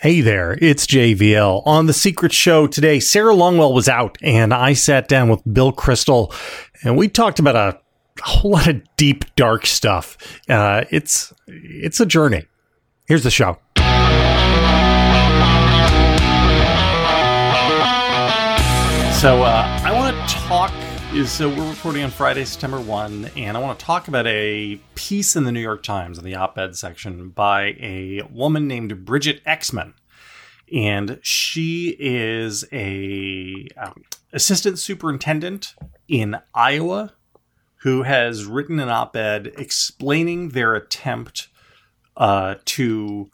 Hey 0.00 0.22
there, 0.22 0.58
it's 0.60 0.86
JVL. 0.86 1.62
On 1.66 1.84
The 1.86 1.92
Secret 1.92 2.32
Show 2.32 2.66
today, 2.66 2.98
Sarah 2.98 3.34
Longwell 3.34 3.74
was 3.74 3.88
out, 3.88 4.16
and 4.22 4.54
I 4.54 4.72
sat 4.72 5.06
down 5.06 5.28
with 5.28 5.42
Bill 5.52 5.70
Kristol, 5.70 6.34
and 6.82 6.96
we 6.96 7.08
talked 7.08 7.38
about 7.38 7.56
a, 7.56 7.78
whole 8.22 8.52
lot 8.52 8.68
of 8.68 8.82
deep, 8.96 9.24
dark 9.36 9.66
stuff. 9.66 10.16
Uh, 10.48 10.84
it's 10.90 11.32
it's 11.46 12.00
a 12.00 12.06
journey. 12.06 12.46
Here's 13.06 13.22
the 13.22 13.30
show. 13.30 13.58
So 19.20 19.42
uh, 19.42 19.80
I 19.84 19.92
want 19.94 20.16
to 20.28 20.34
talk. 20.34 20.72
Is 21.14 21.30
so 21.30 21.50
we're 21.50 21.68
recording 21.68 22.04
on 22.04 22.10
Friday, 22.10 22.42
September 22.46 22.80
one, 22.80 23.30
and 23.36 23.54
I 23.54 23.60
want 23.60 23.78
to 23.78 23.84
talk 23.84 24.08
about 24.08 24.26
a 24.26 24.80
piece 24.94 25.36
in 25.36 25.44
the 25.44 25.52
New 25.52 25.60
York 25.60 25.82
Times 25.82 26.16
in 26.16 26.24
the 26.24 26.36
op-ed 26.36 26.74
section 26.74 27.28
by 27.28 27.76
a 27.78 28.22
woman 28.30 28.66
named 28.66 29.04
Bridgette 29.04 29.42
Exman, 29.42 29.92
and 30.72 31.18
she 31.20 31.94
is 32.00 32.64
a 32.72 33.68
um, 33.76 34.04
assistant 34.32 34.78
superintendent 34.78 35.74
in 36.08 36.38
Iowa 36.54 37.12
who 37.82 38.04
has 38.04 38.46
written 38.46 38.80
an 38.80 38.88
op-ed 38.88 39.52
explaining 39.58 40.48
their 40.48 40.74
attempt 40.74 41.48
uh, 42.16 42.54
to 42.64 43.30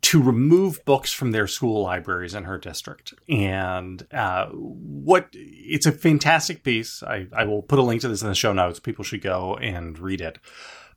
to 0.00 0.22
remove 0.22 0.84
books 0.84 1.12
from 1.12 1.32
their 1.32 1.46
school 1.46 1.82
libraries 1.82 2.34
in 2.34 2.44
her 2.44 2.58
district. 2.58 3.14
And 3.28 4.06
uh, 4.12 4.46
what 4.46 5.28
it's 5.32 5.86
a 5.86 5.92
fantastic 5.92 6.62
piece. 6.62 7.02
I, 7.02 7.26
I 7.32 7.44
will 7.44 7.62
put 7.62 7.78
a 7.78 7.82
link 7.82 8.00
to 8.02 8.08
this 8.08 8.22
in 8.22 8.28
the 8.28 8.34
show 8.34 8.52
notes. 8.52 8.80
People 8.80 9.04
should 9.04 9.22
go 9.22 9.56
and 9.56 9.98
read 9.98 10.20
it. 10.20 10.38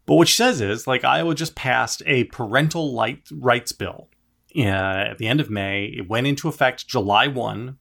But 0.06 0.16
what 0.16 0.30
she 0.30 0.38
says 0.38 0.62
is 0.62 0.88
like 0.88 1.04
Iowa 1.04 1.36
just 1.36 1.56
passed 1.56 2.02
a 2.06 2.24
parental 2.26 2.94
light 2.94 3.28
rights 3.32 3.74
bill 3.74 4.10
uh, 4.56 4.62
at 4.62 5.18
the 5.18 5.28
end 5.28 5.42
of 5.42 5.50
May. 5.50 5.86
It 5.86 6.10
went 6.10 6.28
into 6.28 6.48
effect 6.48 6.88
July 6.88 7.28
1, 7.28 7.78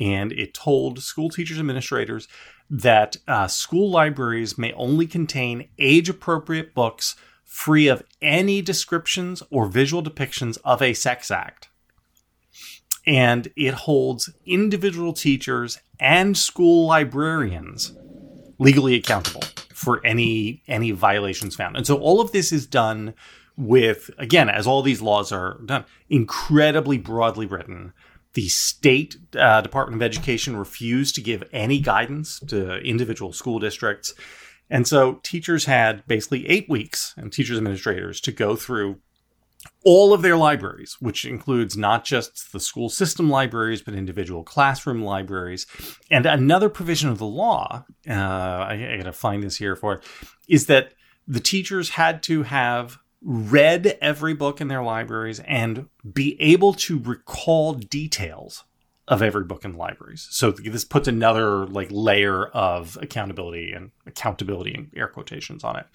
and 0.00 0.32
it 0.32 0.54
told 0.54 1.02
school 1.02 1.30
teachers 1.30 1.58
administrators 1.58 2.28
that 2.70 3.16
uh, 3.26 3.48
school 3.48 3.90
libraries 3.90 4.56
may 4.56 4.72
only 4.74 5.06
contain 5.06 5.68
age 5.78 6.08
appropriate 6.08 6.74
books 6.74 7.16
free 7.44 7.88
of 7.88 8.02
any 8.20 8.60
descriptions 8.62 9.42
or 9.50 9.66
visual 9.66 10.02
depictions 10.02 10.58
of 10.64 10.82
a 10.82 10.94
sex 10.94 11.30
act. 11.30 11.68
And 13.06 13.48
it 13.56 13.74
holds 13.74 14.30
individual 14.46 15.12
teachers 15.12 15.78
and 16.00 16.36
school 16.36 16.86
librarians 16.86 17.92
legally 18.58 18.94
accountable 18.94 19.42
for 19.74 20.04
any 20.06 20.62
any 20.66 20.90
violations 20.90 21.54
found. 21.54 21.76
And 21.76 21.86
so 21.86 21.98
all 21.98 22.20
of 22.20 22.32
this 22.32 22.52
is 22.52 22.66
done 22.66 23.14
with 23.56 24.10
again 24.18 24.48
as 24.48 24.66
all 24.66 24.82
these 24.82 25.02
laws 25.02 25.30
are 25.30 25.58
done 25.64 25.84
incredibly 26.08 26.98
broadly 26.98 27.46
written. 27.46 27.92
The 28.32 28.48
state 28.48 29.16
uh, 29.38 29.60
Department 29.60 30.02
of 30.02 30.04
Education 30.04 30.56
refused 30.56 31.14
to 31.14 31.20
give 31.20 31.44
any 31.52 31.78
guidance 31.78 32.40
to 32.48 32.78
individual 32.78 33.32
school 33.32 33.60
districts. 33.60 34.12
And 34.70 34.86
so 34.86 35.20
teachers 35.22 35.66
had 35.66 36.06
basically 36.06 36.48
eight 36.48 36.68
weeks, 36.68 37.14
and 37.16 37.32
teachers 37.32 37.58
administrators 37.58 38.20
to 38.22 38.32
go 38.32 38.56
through 38.56 39.00
all 39.84 40.12
of 40.12 40.22
their 40.22 40.36
libraries, 40.36 40.96
which 41.00 41.24
includes 41.24 41.76
not 41.76 42.04
just 42.04 42.52
the 42.52 42.60
school 42.60 42.88
system 42.88 43.30
libraries, 43.30 43.82
but 43.82 43.94
individual 43.94 44.42
classroom 44.42 45.02
libraries. 45.02 45.66
And 46.10 46.26
another 46.26 46.68
provision 46.68 47.10
of 47.10 47.18
the 47.18 47.26
law, 47.26 47.84
uh, 48.08 48.12
I, 48.12 48.92
I 48.92 48.96
got 48.96 49.04
to 49.04 49.12
find 49.12 49.42
this 49.42 49.56
here 49.56 49.76
for 49.76 50.00
is 50.48 50.66
that 50.66 50.94
the 51.26 51.40
teachers 51.40 51.90
had 51.90 52.22
to 52.24 52.42
have 52.42 52.98
read 53.22 53.98
every 54.02 54.34
book 54.34 54.60
in 54.60 54.68
their 54.68 54.82
libraries 54.82 55.40
and 55.40 55.88
be 56.12 56.40
able 56.40 56.74
to 56.74 56.98
recall 56.98 57.72
details 57.72 58.64
of 59.06 59.22
every 59.22 59.44
book 59.44 59.64
in 59.64 59.76
libraries. 59.76 60.26
So 60.30 60.50
this 60.50 60.84
puts 60.84 61.08
another 61.08 61.66
like 61.66 61.88
layer 61.90 62.46
of 62.46 62.96
accountability 63.00 63.72
and 63.72 63.90
accountability 64.06 64.74
in 64.74 64.90
air 64.96 65.08
quotations 65.08 65.62
on 65.62 65.76
it. 65.76 65.86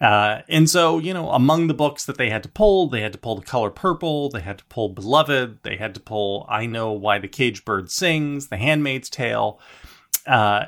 Uh, 0.00 0.40
and 0.48 0.70
so, 0.70 0.98
you 0.98 1.12
know, 1.12 1.30
among 1.30 1.66
the 1.66 1.74
books 1.74 2.06
that 2.06 2.16
they 2.16 2.30
had 2.30 2.42
to 2.42 2.48
pull, 2.48 2.88
they 2.88 3.02
had 3.02 3.12
to 3.12 3.18
pull 3.18 3.36
The 3.36 3.44
Color 3.44 3.70
Purple, 3.70 4.30
they 4.30 4.40
had 4.40 4.56
to 4.58 4.64
pull 4.64 4.88
Beloved, 4.88 5.58
they 5.62 5.76
had 5.76 5.94
to 5.94 6.00
pull 6.00 6.46
I 6.48 6.64
Know 6.64 6.92
Why 6.92 7.18
the 7.18 7.28
Caged 7.28 7.66
Bird 7.66 7.90
Sings, 7.90 8.48
The 8.48 8.56
Handmaid's 8.56 9.10
Tale. 9.10 9.60
Uh, 10.26 10.66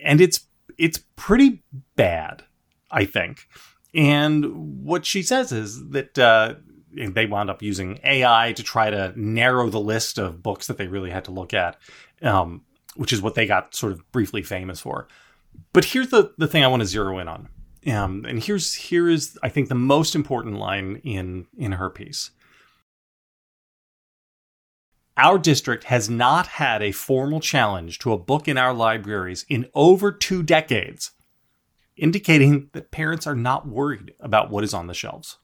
and 0.00 0.20
it's 0.20 0.46
it's 0.78 1.02
pretty 1.16 1.62
bad, 1.96 2.44
I 2.90 3.04
think. 3.04 3.48
And 3.94 4.84
what 4.84 5.04
she 5.04 5.22
says 5.22 5.50
is 5.50 5.90
that 5.90 6.18
uh, 6.18 6.54
they 6.94 7.26
wound 7.26 7.50
up 7.50 7.62
using 7.62 7.98
AI 8.04 8.52
to 8.52 8.62
try 8.62 8.90
to 8.90 9.12
narrow 9.16 9.68
the 9.68 9.80
list 9.80 10.18
of 10.18 10.42
books 10.42 10.66
that 10.66 10.78
they 10.78 10.86
really 10.86 11.10
had 11.10 11.24
to 11.24 11.30
look 11.30 11.54
at, 11.54 11.76
um, 12.22 12.62
which 12.96 13.12
is 13.12 13.22
what 13.22 13.34
they 13.34 13.46
got 13.46 13.74
sort 13.74 13.92
of 13.92 14.10
briefly 14.12 14.42
famous 14.42 14.80
for. 14.80 15.08
But 15.72 15.86
here's 15.86 16.08
the, 16.08 16.32
the 16.38 16.46
thing 16.46 16.64
I 16.64 16.68
want 16.68 16.80
to 16.80 16.86
zero 16.86 17.18
in 17.18 17.28
on. 17.28 17.48
Um, 17.86 18.24
and 18.26 18.42
here's 18.42 18.74
here 18.74 19.08
is 19.08 19.38
I 19.42 19.48
think 19.48 19.68
the 19.68 19.74
most 19.74 20.14
important 20.14 20.56
line 20.56 21.00
in 21.02 21.46
in 21.56 21.72
her 21.72 21.90
piece. 21.90 22.30
Our 25.16 25.38
district 25.38 25.84
has 25.84 26.08
not 26.08 26.46
had 26.46 26.82
a 26.82 26.92
formal 26.92 27.40
challenge 27.40 27.98
to 28.00 28.12
a 28.12 28.18
book 28.18 28.48
in 28.48 28.56
our 28.56 28.72
libraries 28.72 29.44
in 29.48 29.68
over 29.74 30.10
two 30.10 30.42
decades, 30.42 31.10
indicating 31.96 32.70
that 32.72 32.92
parents 32.92 33.26
are 33.26 33.36
not 33.36 33.68
worried 33.68 34.14
about 34.20 34.50
what 34.50 34.64
is 34.64 34.72
on 34.72 34.86
the 34.86 34.94
shelves. 34.94 35.38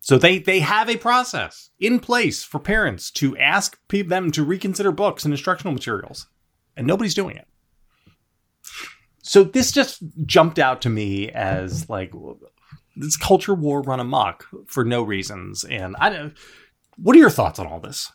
So 0.00 0.18
they 0.18 0.38
they 0.38 0.60
have 0.60 0.88
a 0.88 0.96
process 0.96 1.70
in 1.78 2.00
place 2.00 2.44
for 2.44 2.58
parents 2.58 3.10
to 3.12 3.36
ask 3.36 3.78
them 3.88 4.30
to 4.32 4.44
reconsider 4.44 4.92
books 4.92 5.24
and 5.24 5.34
instructional 5.34 5.74
materials, 5.74 6.26
and 6.76 6.86
nobody's 6.86 7.14
doing 7.14 7.36
it. 7.36 7.46
So 9.22 9.44
this 9.44 9.72
just 9.72 10.02
jumped 10.24 10.58
out 10.58 10.80
to 10.82 10.88
me 10.88 11.30
as 11.30 11.88
like 11.90 12.12
this 12.96 13.16
culture 13.16 13.54
war 13.54 13.82
run 13.82 14.00
amok 14.00 14.46
for 14.66 14.84
no 14.84 15.02
reasons, 15.02 15.64
and 15.64 15.96
I 15.98 16.10
don't. 16.10 16.34
What 16.96 17.14
are 17.14 17.20
your 17.20 17.30
thoughts 17.30 17.58
on 17.58 17.66
all 17.66 17.80
this? 17.80 18.10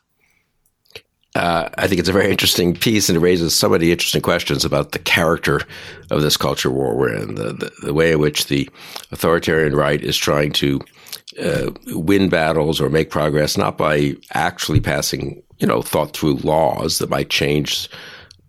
Uh, 1.35 1.67
I 1.79 1.87
think 1.87 1.99
it's 1.99 2.09
a 2.09 2.13
very 2.13 2.29
interesting 2.29 2.75
piece, 2.75 3.09
and 3.09 3.17
it 3.17 3.21
raises 3.21 3.55
so 3.55 3.67
many 3.67 3.91
interesting 3.91 4.21
questions 4.21 4.63
about 4.63 4.91
the 4.91 4.99
character 4.99 5.61
of 6.11 6.21
this 6.21 6.37
culture 6.37 6.69
war 6.69 6.95
we're 6.95 7.15
in, 7.15 7.35
the, 7.35 7.53
the, 7.53 7.71
the 7.81 7.93
way 7.93 8.11
in 8.11 8.19
which 8.19 8.47
the 8.47 8.69
authoritarian 9.11 9.75
right 9.75 10.01
is 10.01 10.15
trying 10.15 10.51
to 10.51 10.79
uh, 11.41 11.71
win 11.87 12.29
battles 12.29 12.79
or 12.79 12.89
make 12.89 13.09
progress 13.09 13.57
not 13.57 13.79
by 13.79 14.15
actually 14.33 14.79
passing, 14.79 15.41
you 15.57 15.65
know, 15.65 15.81
thought 15.81 16.15
through 16.15 16.35
laws 16.35 16.99
that 16.99 17.09
might 17.09 17.31
change 17.31 17.89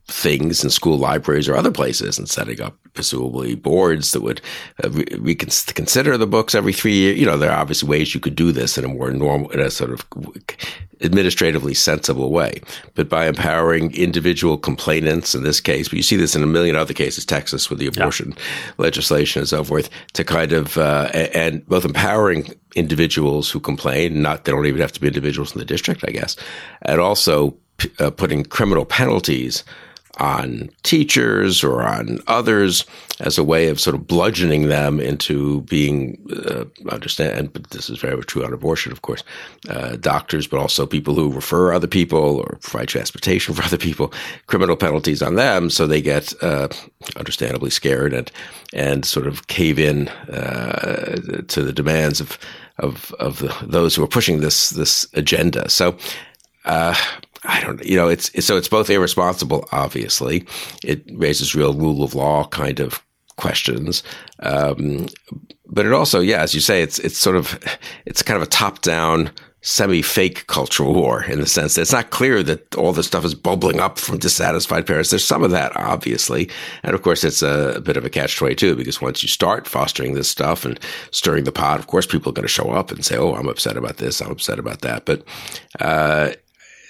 things 0.07 0.63
in 0.63 0.69
school 0.69 0.99
libraries 0.99 1.49
or 1.49 1.57
other 1.57 1.71
places 1.71 2.19
and 2.19 2.29
setting 2.29 2.61
up 2.61 2.77
presumably 2.95 3.55
boards 3.55 4.13
that 4.13 4.23
would 4.23 4.41
uh, 4.83 4.91
reconsider 5.19 6.17
the 6.17 6.27
books 6.27 6.55
every 6.55 6.73
three 6.73 6.95
years. 6.95 7.19
You 7.19 7.27
know, 7.27 7.37
there 7.37 7.51
are 7.51 7.61
obviously 7.61 7.89
ways 7.89 8.15
you 8.15 8.21
could 8.21 8.37
do 8.37 8.53
this 8.53 8.79
in 8.79 8.85
a 8.85 8.89
more 8.89 9.11
normal, 9.11 9.51
in 9.51 9.61
a 9.61 9.71
sort 9.71 9.91
of 9.91 10.07
administratively 11.03 11.75
sensible 11.75 12.31
way. 12.31 12.61
But 12.95 13.09
by 13.09 13.27
empowering 13.27 13.93
individual 13.95 14.57
complainants 14.57 15.35
in 15.35 15.43
this 15.43 15.61
case, 15.61 15.89
but 15.89 15.97
you 15.97 16.03
see 16.03 16.17
this 16.17 16.35
in 16.35 16.43
a 16.43 16.47
million 16.47 16.77
other 16.77 16.95
cases, 16.95 17.27
Texas 17.27 17.69
with 17.69 17.79
the 17.79 17.87
abortion 17.87 18.35
yeah. 18.37 18.73
legislation 18.79 19.41
and 19.41 19.49
so 19.49 19.65
forth, 19.65 19.91
to 20.15 20.25
kind 20.25 20.53
of, 20.53 20.79
uh, 20.79 21.11
and 21.13 21.67
both 21.67 21.85
empowering 21.85 22.55
individuals 22.75 23.51
who 23.51 23.61
complain, 23.61 24.23
not, 24.23 24.45
they 24.45 24.53
don't 24.53 24.67
even 24.67 24.81
have 24.81 24.93
to 24.93 25.01
be 25.01 25.07
individuals 25.09 25.53
in 25.53 25.59
the 25.59 25.65
district, 25.65 26.05
I 26.07 26.13
guess, 26.13 26.37
and 26.83 27.01
also 27.01 27.57
uh, 27.99 28.11
putting 28.11 28.45
criminal 28.45 28.85
penalties 28.85 29.65
on 30.19 30.71
teachers 30.83 31.65
or 31.65 31.83
on 31.83 32.21
others 32.27 32.85
as 33.21 33.39
a 33.39 33.45
way 33.45 33.69
of 33.69 33.81
sort 33.81 33.95
of 33.95 34.07
bludgeoning 34.07 34.69
them 34.69 35.01
into 35.01 35.61
being 35.63 36.19
uh, 36.47 36.65
understand. 36.89 37.53
But 37.53 37.71
this 37.71 37.89
is 37.89 37.99
very 37.99 38.23
true 38.25 38.45
on 38.45 38.53
abortion, 38.53 38.93
of 38.93 39.03
course. 39.03 39.23
Uh, 39.69 39.97
doctors, 39.97 40.47
but 40.47 40.59
also 40.59 40.87
people 40.87 41.15
who 41.15 41.33
refer 41.33 41.73
other 41.73 41.87
people 41.87 42.41
or 42.41 42.59
provide 42.61 42.89
transportation 42.89 43.55
for 43.55 43.63
other 43.63 43.79
people. 43.79 44.13
Criminal 44.47 44.77
penalties 44.77 45.23
on 45.23 45.35
them, 45.37 45.71
so 45.71 45.87
they 45.87 46.03
get 46.03 46.33
uh, 46.43 46.69
understandably 47.17 47.71
scared 47.71 48.13
and 48.13 48.31
and 48.73 49.05
sort 49.05 49.27
of 49.27 49.47
cave 49.47 49.79
in 49.79 50.09
uh, 50.09 51.43
to 51.49 51.63
the 51.63 51.73
demands 51.73 52.21
of 52.21 52.39
of 52.79 53.13
of 53.21 53.39
the, 53.39 53.55
those 53.63 53.95
who 53.95 54.03
are 54.03 54.09
pushing 54.09 54.41
this 54.41 54.71
this 54.71 55.07
agenda. 55.15 55.69
So. 55.69 55.97
Uh, 56.65 56.95
I 57.45 57.61
don't, 57.61 57.85
you 57.85 57.97
know, 57.97 58.09
it's, 58.09 58.31
it's, 58.31 58.47
so 58.47 58.57
it's 58.57 58.69
both 58.69 58.91
irresponsible, 58.91 59.69
obviously. 59.71 60.47
It 60.83 61.05
raises 61.13 61.55
real 61.55 61.75
rule 61.75 62.03
of 62.03 62.15
law 62.15 62.47
kind 62.47 62.81
of 62.81 63.05
questions. 63.37 64.03
Um, 64.41 65.09
but 65.67 65.87
it 65.87 65.93
also, 65.93 66.21
yeah, 66.21 66.43
as 66.43 66.55
you 66.55 66.61
say, 66.61 66.83
it's, 66.83 66.99
it's 66.99 67.19
sort 67.19 67.37
of, 67.37 67.59
it's 68.07 68.23
kind 68.23 68.37
of 68.37 68.43
a 68.43 68.51
top 68.51 68.81
down 68.81 69.31
semi-fake 69.65 70.47
cultural 70.47 70.93
war 70.93 71.25
in 71.25 71.41
the 71.41 71.47
sense 71.47 71.75
that 71.75 71.81
it's 71.81 71.93
not 71.93 72.11
clear 72.11 72.43
that 72.43 72.75
all 72.77 72.93
this 72.93 73.07
stuff 73.07 73.25
is 73.25 73.35
bubbling 73.35 73.81
up 73.81 73.99
from 73.99 74.19
dissatisfied 74.19 74.87
parents. 74.87 75.09
There's 75.09 75.25
some 75.25 75.43
of 75.43 75.51
that, 75.53 75.75
obviously, 75.75 76.51
and 76.83 76.95
of 76.95 77.01
course, 77.01 77.25
it's 77.25 77.41
a, 77.41 77.81
bit 77.81 77.97
of 77.97 78.05
a 78.05 78.11
catch-22 78.11 78.77
because 78.77 79.01
once 79.01 79.23
you 79.23 79.29
start 79.29 79.67
fostering 79.67 80.13
this 80.13 80.29
stuff 80.29 80.67
and 80.67 80.79
stirring 81.13 81.45
the 81.45 81.53
pot, 81.53 81.79
of 81.79 81.87
course, 81.87 82.07
people 82.07 82.29
are 82.29 82.35
going 82.35 82.45
to 82.45 82.49
show 82.49 82.71
up 82.73 82.91
and 82.91 83.07
say, 83.07 83.17
"Oh, 83.17 83.35
I'm 83.35 83.49
upset 83.49 83.79
about 83.79 83.97
this. 83.97 84.21
I'm 84.21 84.33
upset 84.33 84.59
about 84.59 84.83
that." 84.83 85.07
But 85.07 85.25
uh, 85.81 86.33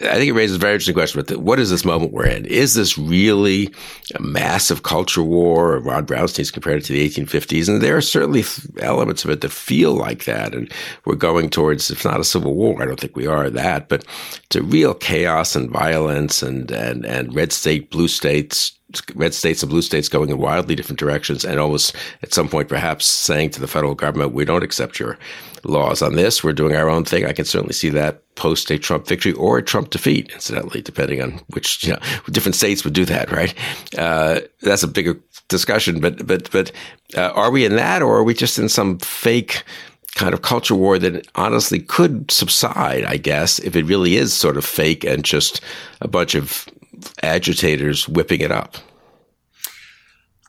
I 0.00 0.14
think 0.14 0.29
it 0.29 0.32
raises 0.32 0.56
a 0.56 0.58
very 0.58 0.75
interesting 0.75 0.94
question. 0.94 1.23
But 1.25 1.38
what 1.38 1.61
is 1.61 1.70
this 1.70 1.85
moment 1.85 2.12
we're 2.12 2.26
in? 2.26 2.46
Is 2.46 2.75
this 2.75 2.99
really 2.99 3.73
a 4.14 4.20
massive 4.20 4.82
culture 4.82 5.23
war? 5.23 5.79
Ron 5.79 6.05
Brownstein's 6.05 6.50
compared 6.50 6.79
it 6.79 6.85
to 6.87 6.93
the 6.93 7.08
1850s, 7.08 7.69
and 7.69 7.81
there 7.81 7.96
are 7.96 8.02
certainly 8.02 8.44
elements 8.81 9.25
of 9.25 9.31
it 9.31 9.41
that 9.43 9.52
feel 9.52 9.94
like 9.94 10.25
that. 10.25 10.55
And 10.55 10.73
we're 11.05 11.14
going 11.14 11.49
towards, 11.49 11.91
if 11.91 12.05
not 12.05 12.20
a 12.20 12.25
civil 12.25 12.55
war, 12.55 12.82
I 12.82 12.87
don't 12.87 12.99
think 12.99 13.17
we 13.17 13.26
are 13.26 13.49
that, 13.50 13.88
but 13.88 14.05
to 14.50 14.62
real 14.62 14.94
chaos 14.94 15.55
and 15.55 15.70
violence 15.70 16.43
and 16.43 16.70
and 16.70 17.06
and 17.06 17.35
red 17.35 17.52
state, 17.52 17.91
blue 17.91 18.08
states 18.08 18.73
red 19.14 19.35
states 19.35 19.62
and 19.62 19.70
blue 19.70 19.82
states 19.82 20.08
going 20.08 20.31
in 20.31 20.38
wildly 20.38 20.75
different 20.75 20.99
directions 20.99 21.44
and 21.44 21.58
almost 21.58 21.94
at 22.23 22.35
some 22.35 22.49
point 22.49 22.69
perhaps 22.69 23.06
saying 23.06 23.50
to 23.50 23.61
the 23.61 23.67
federal 23.67 23.94
government, 23.94 24.32
we 24.32 24.44
don't 24.44 24.62
accept 24.62 24.99
your 24.99 25.19
laws 25.64 26.02
on 26.02 26.14
this. 26.14 26.44
We're 26.44 26.52
doing 26.52 26.76
our 26.76 26.91
own 26.91 27.05
thing. 27.05 27.25
I 27.25 27.32
can 27.32 27.44
certainly 27.44 27.73
see 27.73 27.88
that 27.91 28.23
post 28.35 28.70
a 28.70 28.79
Trump 28.79 29.06
victory 29.06 29.32
or 29.32 29.58
a 29.58 29.62
Trump 29.62 29.91
defeat, 29.91 30.31
incidentally, 30.32 30.82
depending 30.82 31.23
on 31.23 31.41
which, 31.49 31.85
you 31.85 31.93
know, 31.93 31.99
different 32.31 32.56
states 32.56 32.85
would 32.85 32.94
do 32.94 33.05
that, 33.06 33.31
right? 33.31 33.55
Uh, 33.96 34.41
that's 34.61 34.82
a 34.82 34.88
bigger 34.88 35.19
discussion, 35.49 36.00
but, 36.00 36.26
but, 36.26 36.50
but, 36.50 36.73
uh, 37.17 37.31
are 37.35 37.50
we 37.50 37.64
in 37.64 37.76
that 37.76 38.02
or 38.02 38.17
are 38.17 38.25
we 38.25 38.35
just 38.35 38.58
in 38.58 38.69
some 38.69 38.99
fake, 38.99 39.62
kind 40.14 40.32
of 40.32 40.43
culture 40.43 40.75
war 40.75 40.99
that 40.99 41.26
honestly 41.35 41.81
could 41.81 42.31
subside, 42.31 43.05
I 43.05 43.17
guess, 43.17 43.58
if 43.58 43.75
it 43.75 43.85
really 43.85 44.17
is 44.17 44.32
sort 44.32 44.56
of 44.56 44.64
fake 44.64 45.05
and 45.05 45.25
just 45.25 45.61
a 46.00 46.08
bunch 46.08 46.35
of 46.35 46.69
agitators 47.23 48.09
whipping 48.09 48.41
it 48.41 48.53
up? 48.53 48.77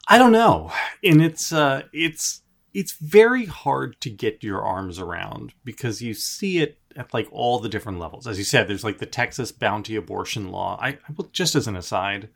I 0.08 0.18
don't 0.18 0.32
know. 0.32 0.72
And 1.04 1.22
it's 1.22 1.52
uh 1.52 1.84
it's 1.94 2.42
it's 2.74 2.94
very 2.94 3.46
hard 3.46 4.00
to 4.02 4.10
get 4.10 4.44
your 4.44 4.62
arms 4.62 5.00
around 5.00 5.54
because 5.64 6.02
you 6.02 6.14
see 6.14 6.60
it 6.60 6.78
at 6.96 7.14
like 7.14 7.28
all 7.32 7.60
the 7.60 7.70
different 7.70 8.00
levels. 8.00 8.28
As 8.28 8.38
you 8.38 8.44
said, 8.44 8.68
there's 8.68 8.84
like 8.84 9.00
the 9.00 9.06
Texas 9.06 9.52
bounty 9.52 9.96
abortion 9.96 10.50
law. 10.50 10.78
I, 10.82 10.90
I 10.90 11.14
will 11.16 11.30
just 11.32 11.56
as 11.56 11.68
an 11.68 11.76
aside, 11.76 12.30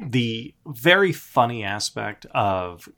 the 0.00 0.54
very 0.66 1.12
funny 1.12 1.62
aspect 1.62 2.26
of 2.32 2.88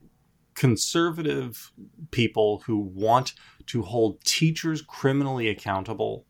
conservative 0.55 1.73
people 2.11 2.63
who 2.67 2.79
want 2.79 3.35
to 3.67 3.83
hold 3.83 4.25
teachers 4.25 4.83
criminally 4.83 5.49
accountable 5.49 6.27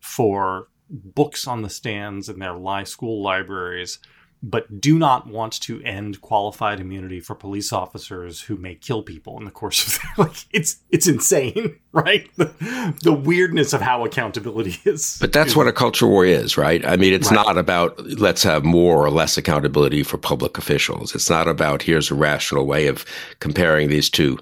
for 0.00 0.68
books 0.92 1.46
on 1.46 1.62
the 1.62 1.70
stands 1.70 2.28
in 2.28 2.38
their 2.38 2.54
li- 2.54 2.84
school 2.84 3.22
libraries, 3.22 3.98
but 4.42 4.80
do 4.80 4.98
not 4.98 5.28
want 5.28 5.60
to 5.60 5.80
end 5.82 6.20
qualified 6.20 6.80
immunity 6.80 7.20
for 7.20 7.34
police 7.34 7.72
officers 7.72 8.42
who 8.42 8.56
may 8.56 8.74
kill 8.74 9.02
people 9.02 9.38
in 9.38 9.44
the 9.44 9.50
course 9.50 9.86
of 9.86 10.02
their, 10.02 10.26
like 10.26 10.44
it's 10.50 10.80
it's 10.90 11.06
insane, 11.06 11.76
right? 11.92 12.28
The, 12.36 12.96
the 13.02 13.12
weirdness 13.12 13.72
of 13.72 13.80
how 13.80 14.04
accountability 14.04 14.76
is. 14.84 15.16
But 15.20 15.32
that's 15.32 15.54
what 15.54 15.68
a 15.68 15.72
culture 15.72 16.08
war 16.08 16.24
is, 16.24 16.56
right? 16.56 16.84
I 16.84 16.96
mean, 16.96 17.12
it's 17.12 17.30
right. 17.30 17.46
not 17.46 17.56
about 17.56 17.98
let's 18.18 18.42
have 18.42 18.64
more 18.64 19.04
or 19.04 19.10
less 19.10 19.36
accountability 19.36 20.02
for 20.02 20.18
public 20.18 20.58
officials. 20.58 21.14
It's 21.14 21.30
not 21.30 21.46
about 21.46 21.82
here's 21.82 22.10
a 22.10 22.14
rational 22.14 22.66
way 22.66 22.88
of 22.88 23.04
comparing 23.38 23.88
these 23.88 24.10
two 24.10 24.38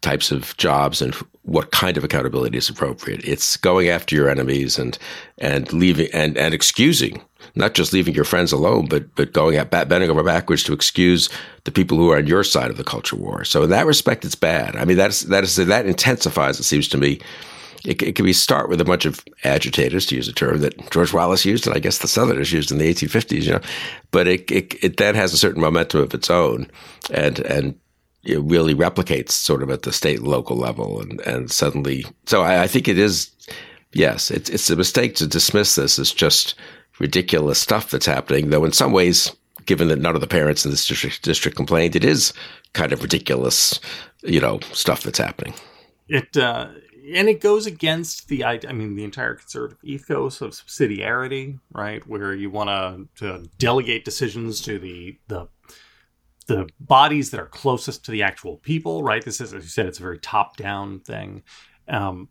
types 0.00 0.30
of 0.30 0.56
jobs 0.56 1.02
and 1.02 1.14
what 1.42 1.72
kind 1.72 1.96
of 1.96 2.04
accountability 2.04 2.56
is 2.56 2.68
appropriate. 2.68 3.24
It's 3.24 3.56
going 3.56 3.88
after 3.88 4.14
your 4.14 4.28
enemies 4.28 4.78
and 4.78 4.96
and 5.38 5.72
leaving 5.72 6.08
and 6.12 6.36
and 6.36 6.54
excusing, 6.54 7.20
not 7.54 7.74
just 7.74 7.92
leaving 7.92 8.14
your 8.14 8.24
friends 8.24 8.52
alone, 8.52 8.86
but 8.86 9.14
but 9.14 9.32
going 9.32 9.56
at 9.56 9.70
bending 9.70 10.10
over 10.10 10.22
backwards 10.22 10.62
to 10.64 10.72
excuse 10.72 11.28
the 11.64 11.72
people 11.72 11.96
who 11.98 12.10
are 12.10 12.18
on 12.18 12.26
your 12.26 12.44
side 12.44 12.70
of 12.70 12.76
the 12.76 12.84
culture 12.84 13.16
war. 13.16 13.44
So 13.44 13.62
in 13.62 13.70
that 13.70 13.86
respect, 13.86 14.24
it's 14.24 14.34
bad. 14.34 14.76
I 14.76 14.84
mean, 14.84 14.96
that's 14.96 15.22
that 15.22 15.44
is 15.44 15.56
that 15.56 15.86
intensifies. 15.86 16.58
It 16.58 16.64
seems 16.64 16.88
to 16.88 16.98
me. 16.98 17.20
It, 17.84 18.00
it 18.00 18.14
can 18.14 18.24
be 18.24 18.32
start 18.32 18.68
with 18.68 18.80
a 18.80 18.84
bunch 18.84 19.06
of 19.06 19.24
agitators, 19.42 20.06
to 20.06 20.14
use 20.14 20.28
a 20.28 20.32
term 20.32 20.60
that 20.60 20.88
George 20.92 21.12
Wallace 21.12 21.44
used, 21.44 21.66
and 21.66 21.74
I 21.74 21.80
guess 21.80 21.98
the 21.98 22.06
Southerners 22.06 22.52
used 22.52 22.70
in 22.70 22.78
the 22.78 22.88
1850s. 22.94 23.42
You 23.42 23.52
know, 23.54 23.60
but 24.12 24.28
it 24.28 24.50
it, 24.52 24.84
it 24.84 24.96
then 24.98 25.16
has 25.16 25.32
a 25.32 25.36
certain 25.36 25.60
momentum 25.60 26.00
of 26.00 26.14
its 26.14 26.30
own, 26.30 26.70
and 27.10 27.40
and 27.40 27.74
it 28.24 28.40
really 28.42 28.74
replicates 28.74 29.32
sort 29.32 29.62
of 29.62 29.70
at 29.70 29.82
the 29.82 29.92
state 29.92 30.18
and 30.18 30.28
local 30.28 30.56
level 30.56 31.00
and, 31.00 31.20
and 31.22 31.50
suddenly 31.50 32.04
so 32.26 32.42
I, 32.42 32.62
I, 32.62 32.66
think 32.66 32.86
it 32.86 32.98
is 32.98 33.30
yes 33.92 34.30
it's 34.30 34.50
it's 34.50 34.70
a 34.70 34.76
mistake 34.76 35.14
to 35.14 35.26
dismiss 35.26 35.74
this 35.74 35.98
as 35.98 36.12
just 36.12 36.54
ridiculous 36.98 37.58
stuff 37.58 37.90
that's 37.90 38.06
happening 38.06 38.50
though 38.50 38.64
in 38.64 38.72
some 38.72 38.92
ways 38.92 39.34
given 39.66 39.88
that 39.88 39.98
none 39.98 40.14
of 40.14 40.20
the 40.20 40.26
parents 40.26 40.64
in 40.64 40.70
this 40.70 40.86
district 40.86 41.22
district 41.22 41.56
complained 41.56 41.96
it 41.96 42.04
is 42.04 42.32
kind 42.72 42.92
of 42.92 43.02
ridiculous 43.02 43.80
you 44.22 44.40
know 44.40 44.60
stuff 44.72 45.02
that's 45.02 45.18
happening 45.18 45.54
it 46.08 46.36
uh 46.36 46.68
and 47.14 47.28
it 47.28 47.40
goes 47.40 47.66
against 47.66 48.28
the 48.28 48.44
I 48.44 48.58
mean 48.72 48.94
the 48.94 49.04
entire 49.04 49.34
conservative 49.34 49.78
ethos 49.82 50.40
of 50.40 50.52
subsidiarity, 50.52 51.58
right? 51.72 52.06
Where 52.06 52.34
you 52.34 52.50
want 52.50 53.10
to 53.16 53.48
delegate 53.58 54.04
decisions 54.04 54.60
to 54.62 54.78
the 54.78 55.18
the 55.28 55.48
the 56.46 56.68
bodies 56.80 57.30
that 57.30 57.40
are 57.40 57.46
closest 57.46 58.04
to 58.04 58.10
the 58.10 58.22
actual 58.22 58.56
people, 58.56 59.02
right? 59.02 59.24
This 59.24 59.40
is, 59.40 59.54
as 59.54 59.62
you 59.62 59.68
said, 59.68 59.86
it's 59.86 59.98
a 59.98 60.02
very 60.02 60.18
top 60.18 60.56
down 60.56 61.00
thing. 61.00 61.42
Um, 61.88 62.28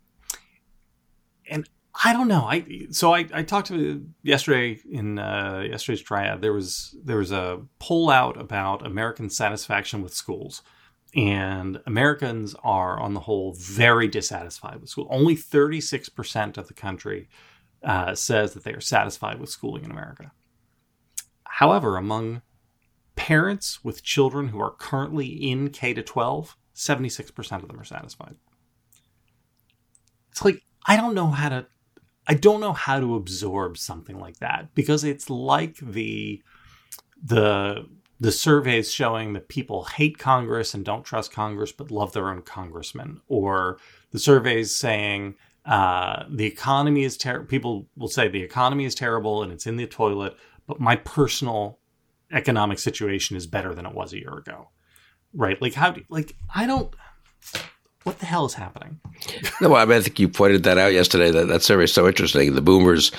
I 2.04 2.12
don't 2.12 2.28
know. 2.28 2.44
I 2.44 2.86
so 2.90 3.14
I, 3.14 3.28
I 3.32 3.42
talked 3.42 3.68
to 3.68 4.06
yesterday 4.22 4.80
in 4.90 5.18
uh, 5.18 5.64
yesterday's 5.68 6.02
triad. 6.02 6.40
There 6.40 6.52
was 6.52 6.96
there 7.04 7.18
was 7.18 7.32
a 7.32 7.60
poll 7.78 8.08
out 8.10 8.40
about 8.40 8.86
American 8.86 9.28
satisfaction 9.28 10.02
with 10.02 10.14
schools, 10.14 10.62
and 11.14 11.80
Americans 11.86 12.54
are 12.64 12.98
on 12.98 13.12
the 13.12 13.20
whole 13.20 13.52
very 13.52 14.08
dissatisfied 14.08 14.80
with 14.80 14.88
school. 14.88 15.06
Only 15.10 15.36
thirty 15.36 15.80
six 15.80 16.08
percent 16.08 16.56
of 16.56 16.66
the 16.66 16.74
country 16.74 17.28
uh, 17.84 18.14
says 18.14 18.54
that 18.54 18.64
they 18.64 18.72
are 18.72 18.80
satisfied 18.80 19.38
with 19.38 19.50
schooling 19.50 19.84
in 19.84 19.90
America. 19.90 20.32
However, 21.44 21.96
among 21.96 22.42
parents 23.16 23.84
with 23.84 24.02
children 24.02 24.48
who 24.48 24.60
are 24.60 24.70
currently 24.70 25.26
in 25.26 25.70
K 25.70 25.92
to 25.94 26.02
12, 26.02 26.56
76% 26.74 27.62
of 27.62 27.68
them 27.68 27.78
are 27.78 27.84
satisfied. 27.84 28.36
It's 30.30 30.44
like, 30.44 30.62
I 30.86 30.96
don't 30.96 31.14
know 31.14 31.28
how 31.28 31.50
to. 31.50 31.66
I 32.26 32.34
don't 32.34 32.60
know 32.60 32.72
how 32.72 33.00
to 33.00 33.16
absorb 33.16 33.78
something 33.78 34.18
like 34.18 34.38
that 34.38 34.74
because 34.74 35.04
it's 35.04 35.28
like 35.28 35.76
the 35.76 36.42
the 37.22 37.86
the 38.20 38.32
surveys 38.32 38.92
showing 38.92 39.32
that 39.32 39.48
people 39.48 39.84
hate 39.84 40.18
Congress 40.18 40.74
and 40.74 40.84
don't 40.84 41.04
trust 41.04 41.32
Congress 41.32 41.72
but 41.72 41.90
love 41.90 42.12
their 42.12 42.28
own 42.28 42.42
congressman, 42.42 43.20
or 43.28 43.78
the 44.12 44.18
surveys 44.18 44.74
saying 44.76 45.34
uh, 45.64 46.24
the 46.30 46.46
economy 46.46 47.02
is 47.02 47.16
terrible. 47.16 47.46
People 47.46 47.86
will 47.96 48.08
say 48.08 48.28
the 48.28 48.42
economy 48.42 48.84
is 48.84 48.94
terrible 48.94 49.42
and 49.42 49.52
it's 49.52 49.66
in 49.66 49.76
the 49.76 49.86
toilet, 49.86 50.36
but 50.66 50.80
my 50.80 50.96
personal 50.96 51.78
economic 52.30 52.78
situation 52.78 53.36
is 53.36 53.46
better 53.46 53.74
than 53.74 53.86
it 53.86 53.94
was 53.94 54.12
a 54.12 54.18
year 54.18 54.34
ago 54.38 54.68
right 55.34 55.60
like 55.62 55.74
how 55.74 55.90
do 55.90 56.02
like 56.08 56.34
i 56.54 56.66
don't 56.66 56.94
what 58.04 58.18
the 58.18 58.26
hell 58.26 58.46
is 58.46 58.54
happening? 58.54 58.98
No 59.60 59.74
I, 59.74 59.84
mean, 59.84 59.98
I 59.98 60.00
think 60.00 60.18
you 60.18 60.28
pointed 60.28 60.64
that 60.64 60.78
out 60.78 60.92
yesterday. 60.92 61.30
That 61.30 61.48
that 61.48 61.62
survey 61.62 61.84
is 61.84 61.92
so 61.92 62.06
interesting. 62.06 62.54
The 62.54 62.60
boomers 62.60 63.12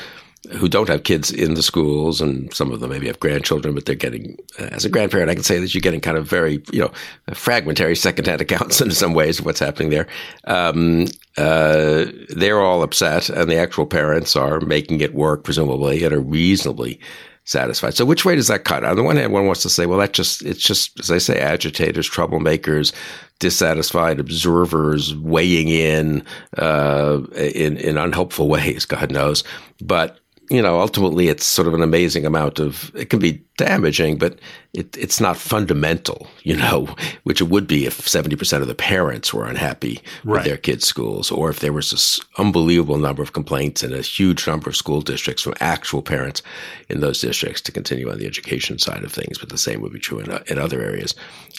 who 0.51 0.67
don't 0.67 0.89
have 0.89 1.03
kids 1.03 1.31
in 1.31 1.53
the 1.53 1.63
schools 1.63 2.19
and 2.19 2.53
some 2.53 2.71
of 2.71 2.81
them 2.81 2.89
maybe 2.89 3.07
have 3.07 3.19
grandchildren 3.19 3.73
but 3.73 3.85
they're 3.85 3.95
getting 3.95 4.37
as 4.59 4.83
a 4.83 4.89
grandparent 4.89 5.29
i 5.29 5.33
can 5.33 5.43
say 5.43 5.57
that 5.57 5.73
you're 5.73 5.81
getting 5.81 6.01
kind 6.01 6.17
of 6.17 6.27
very 6.27 6.61
you 6.71 6.79
know 6.79 6.91
fragmentary 7.33 7.95
secondhand 7.95 8.41
accounts 8.41 8.81
in 8.81 8.91
some 8.91 9.13
ways 9.13 9.39
of 9.39 9.45
what's 9.45 9.59
happening 9.59 9.89
there. 9.89 10.07
Um, 10.45 11.05
uh, 11.37 12.05
they're 12.29 12.61
all 12.61 12.83
upset 12.83 13.29
and 13.29 13.49
the 13.49 13.57
actual 13.57 13.85
parents 13.85 14.35
are 14.35 14.59
making 14.59 15.01
it 15.01 15.15
work 15.15 15.43
presumably 15.43 16.03
at 16.03 16.13
a 16.13 16.19
reasonably 16.19 16.99
satisfied. 17.45 17.93
So 17.93 18.05
which 18.05 18.25
way 18.25 18.35
does 18.35 18.47
that 18.47 18.63
cut? 18.63 18.83
On 18.83 18.95
the 18.95 19.03
one 19.03 19.17
hand, 19.17 19.33
one 19.33 19.45
wants 19.45 19.61
to 19.63 19.69
say, 19.69 19.85
well, 19.85 19.99
that 19.99 20.13
just, 20.13 20.41
it's 20.43 20.63
just, 20.63 20.99
as 20.99 21.11
I 21.11 21.17
say, 21.17 21.39
agitators, 21.39 22.09
troublemakers, 22.09 22.93
dissatisfied 23.39 24.19
observers 24.19 25.15
weighing 25.15 25.67
in, 25.67 26.23
uh, 26.57 27.21
in, 27.35 27.77
in 27.77 27.97
unhelpful 27.97 28.47
ways, 28.49 28.85
God 28.85 29.11
knows. 29.11 29.43
But 29.81 30.19
you 30.49 30.61
know, 30.61 30.79
ultimately 30.79 31.27
it's 31.27 31.45
sort 31.45 31.67
of 31.67 31.73
an 31.73 31.81
amazing 31.81 32.25
amount 32.25 32.59
of, 32.59 32.91
it 32.95 33.09
can 33.09 33.19
be 33.19 33.43
damaging, 33.57 34.17
but 34.17 34.39
it, 34.73 34.97
it's 34.97 35.19
not 35.19 35.37
fundamental, 35.37 36.27
you 36.41 36.55
know, 36.55 36.93
which 37.23 37.39
it 37.39 37.45
would 37.45 37.67
be 37.67 37.85
if 37.85 38.01
70% 38.01 38.61
of 38.61 38.67
the 38.67 38.75
parents 38.75 39.33
were 39.33 39.45
unhappy 39.45 40.01
right. 40.23 40.37
with 40.37 40.45
their 40.45 40.57
kids' 40.57 40.87
schools, 40.87 41.31
or 41.31 41.49
if 41.49 41.59
there 41.59 41.73
was 41.73 41.91
this 41.91 42.19
unbelievable 42.37 42.97
number 42.97 43.21
of 43.21 43.33
complaints 43.33 43.83
in 43.83 43.93
a 43.93 44.01
huge 44.01 44.47
number 44.47 44.69
of 44.69 44.75
school 44.75 45.01
districts 45.01 45.43
from 45.43 45.53
actual 45.59 46.01
parents 46.01 46.41
in 46.89 46.99
those 46.99 47.21
districts 47.21 47.61
to 47.61 47.71
continue 47.71 48.11
on 48.11 48.17
the 48.17 48.25
education 48.25 48.79
side 48.79 49.03
of 49.03 49.11
things, 49.11 49.37
but 49.37 49.49
the 49.49 49.57
same 49.57 49.81
would 49.81 49.93
be 49.93 49.99
true 49.99 50.19
in, 50.19 50.31
in 50.47 50.57
other 50.57 50.81
areas. 50.81 51.15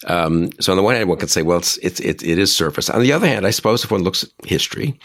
Um, 0.07 0.51
so 0.61 0.73
on 0.73 0.77
the 0.77 0.83
one 0.83 0.97
hand, 0.97 1.09
one 1.09 1.19
can 1.19 1.29
say, 1.29 1.43
well, 1.43 1.59
it's, 1.59 1.79
it's, 1.79 2.01
it, 2.01 2.23
it 2.23 2.39
is 2.39 2.55
surface. 2.55 2.91
On 2.91 3.01
the 3.01 3.13
other 3.13 3.27
hand, 3.27 3.47
I 3.47 3.51
suppose 3.51 3.85
if 3.85 3.91
one 3.91 4.03
looks 4.03 4.25
at 4.25 4.31
history, 4.45 4.99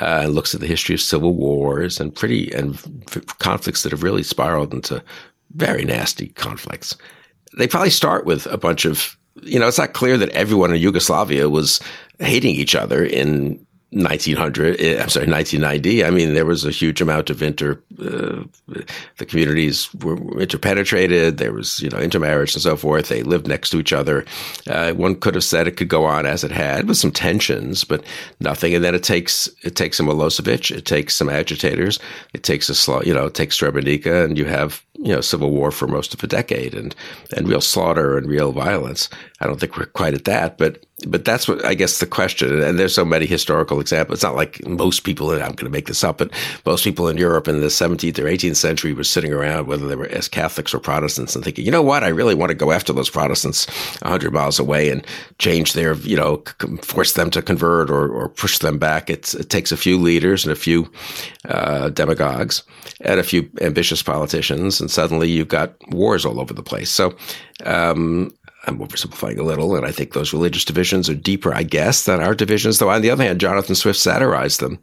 uh, 0.00 0.22
and 0.24 0.34
looks 0.34 0.54
at 0.54 0.60
the 0.60 0.66
history 0.66 0.94
of 0.94 1.00
civil 1.00 1.34
wars 1.34 2.00
and 2.00 2.14
pretty, 2.14 2.50
and 2.52 2.76
conflicts 3.20 3.82
that 3.82 3.92
have 3.92 4.02
really 4.02 4.22
spiraled 4.22 4.74
into 4.74 5.02
very 5.54 5.84
nasty 5.84 6.28
conflicts. 6.28 6.96
They 7.56 7.68
probably 7.68 7.90
start 7.90 8.24
with 8.24 8.46
a 8.46 8.56
bunch 8.56 8.84
of, 8.84 9.16
you 9.42 9.58
know, 9.58 9.68
it's 9.68 9.78
not 9.78 9.92
clear 9.92 10.16
that 10.16 10.30
everyone 10.30 10.72
in 10.72 10.80
Yugoslavia 10.80 11.48
was 11.50 11.80
hating 12.18 12.54
each 12.54 12.74
other 12.74 13.04
in 13.04 13.64
1900, 13.92 14.80
eh, 14.80 15.02
I'm 15.02 15.10
sorry, 15.10 15.26
1990. 15.26 16.02
I 16.04 16.10
mean, 16.10 16.32
there 16.32 16.46
was 16.46 16.64
a 16.64 16.70
huge 16.70 17.02
amount 17.02 17.28
of 17.28 17.42
inter, 17.42 17.78
uh, 18.00 18.42
the 19.18 19.26
communities 19.26 19.92
were 19.96 20.16
interpenetrated. 20.40 21.36
There 21.36 21.52
was, 21.52 21.78
you 21.80 21.90
know, 21.90 21.98
intermarriage 21.98 22.54
and 22.54 22.62
so 22.62 22.74
forth. 22.74 23.08
They 23.08 23.22
lived 23.22 23.46
next 23.46 23.68
to 23.70 23.78
each 23.78 23.92
other. 23.92 24.24
Uh, 24.66 24.92
one 24.92 25.14
could 25.14 25.34
have 25.34 25.44
said 25.44 25.66
it 25.66 25.76
could 25.76 25.88
go 25.88 26.06
on 26.06 26.24
as 26.24 26.42
it 26.42 26.50
had 26.50 26.88
with 26.88 26.96
some 26.96 27.12
tensions, 27.12 27.84
but 27.84 28.02
nothing. 28.40 28.74
And 28.74 28.82
then 28.82 28.94
it 28.94 29.02
takes, 29.02 29.48
it 29.62 29.76
takes 29.76 29.98
some 29.98 30.06
Milosevic. 30.06 30.74
It 30.74 30.86
takes 30.86 31.14
some 31.14 31.28
agitators. 31.28 31.98
It 32.32 32.44
takes 32.44 32.70
a, 32.70 32.74
slow, 32.74 33.02
you 33.02 33.12
know, 33.12 33.26
it 33.26 33.34
takes 33.34 33.58
Srebrenica 33.58 34.24
and 34.24 34.38
you 34.38 34.46
have, 34.46 34.82
you 34.94 35.12
know, 35.12 35.20
civil 35.20 35.50
war 35.50 35.70
for 35.70 35.86
most 35.86 36.14
of 36.14 36.22
a 36.24 36.26
decade 36.26 36.74
and, 36.74 36.94
and 37.36 37.46
real 37.46 37.60
slaughter 37.60 38.16
and 38.16 38.26
real 38.26 38.52
violence. 38.52 39.10
I 39.40 39.46
don't 39.46 39.60
think 39.60 39.76
we're 39.76 39.86
quite 39.86 40.14
at 40.14 40.24
that, 40.24 40.56
but 40.56 40.86
but 41.08 41.24
that's 41.24 41.48
what 41.48 41.64
I 41.64 41.74
guess 41.74 41.98
the 41.98 42.06
question. 42.06 42.62
And 42.62 42.78
there's 42.78 42.94
so 42.94 43.04
many 43.04 43.26
historical 43.26 43.80
examples. 43.80 44.18
It's 44.18 44.22
not 44.22 44.36
like 44.36 44.66
most 44.66 45.00
people, 45.00 45.30
I'm 45.30 45.38
going 45.38 45.56
to 45.56 45.70
make 45.70 45.86
this 45.86 46.04
up, 46.04 46.18
but 46.18 46.30
most 46.64 46.84
people 46.84 47.08
in 47.08 47.16
Europe 47.16 47.48
in 47.48 47.60
the 47.60 47.66
17th 47.66 48.18
or 48.18 48.24
18th 48.24 48.56
century 48.56 48.92
were 48.92 49.04
sitting 49.04 49.32
around, 49.32 49.66
whether 49.66 49.86
they 49.86 49.96
were 49.96 50.08
as 50.08 50.28
Catholics 50.28 50.74
or 50.74 50.78
Protestants, 50.78 51.34
and 51.34 51.44
thinking, 51.44 51.64
you 51.64 51.70
know 51.70 51.82
what, 51.82 52.04
I 52.04 52.08
really 52.08 52.34
want 52.34 52.50
to 52.50 52.54
go 52.54 52.72
after 52.72 52.92
those 52.92 53.10
Protestants 53.10 53.66
100 54.02 54.32
miles 54.32 54.58
away 54.58 54.90
and 54.90 55.06
change 55.38 55.72
their, 55.72 55.94
you 55.94 56.16
know, 56.16 56.42
force 56.82 57.12
them 57.12 57.30
to 57.30 57.42
convert 57.42 57.90
or, 57.90 58.08
or 58.08 58.28
push 58.28 58.58
them 58.58 58.78
back. 58.78 59.10
It's, 59.10 59.34
it 59.34 59.50
takes 59.50 59.72
a 59.72 59.76
few 59.76 59.98
leaders 59.98 60.44
and 60.44 60.52
a 60.52 60.56
few 60.56 60.90
uh, 61.46 61.90
demagogues 61.90 62.62
and 63.00 63.18
a 63.18 63.24
few 63.24 63.50
ambitious 63.60 64.02
politicians, 64.02 64.80
and 64.80 64.90
suddenly 64.90 65.30
you've 65.30 65.48
got 65.48 65.74
wars 65.92 66.24
all 66.24 66.40
over 66.40 66.54
the 66.54 66.62
place. 66.62 66.90
So, 66.90 67.14
um, 67.64 68.32
I'm 68.64 68.78
oversimplifying 68.78 69.38
a 69.38 69.42
little, 69.42 69.74
and 69.74 69.84
I 69.84 69.90
think 69.90 70.12
those 70.12 70.32
religious 70.32 70.64
divisions 70.64 71.08
are 71.08 71.14
deeper, 71.14 71.54
I 71.54 71.64
guess, 71.64 72.04
than 72.04 72.22
our 72.22 72.34
divisions. 72.34 72.78
Though 72.78 72.90
on 72.90 73.02
the 73.02 73.10
other 73.10 73.24
hand, 73.24 73.40
Jonathan 73.40 73.74
Swift 73.74 73.98
satirized 73.98 74.60
them 74.60 74.78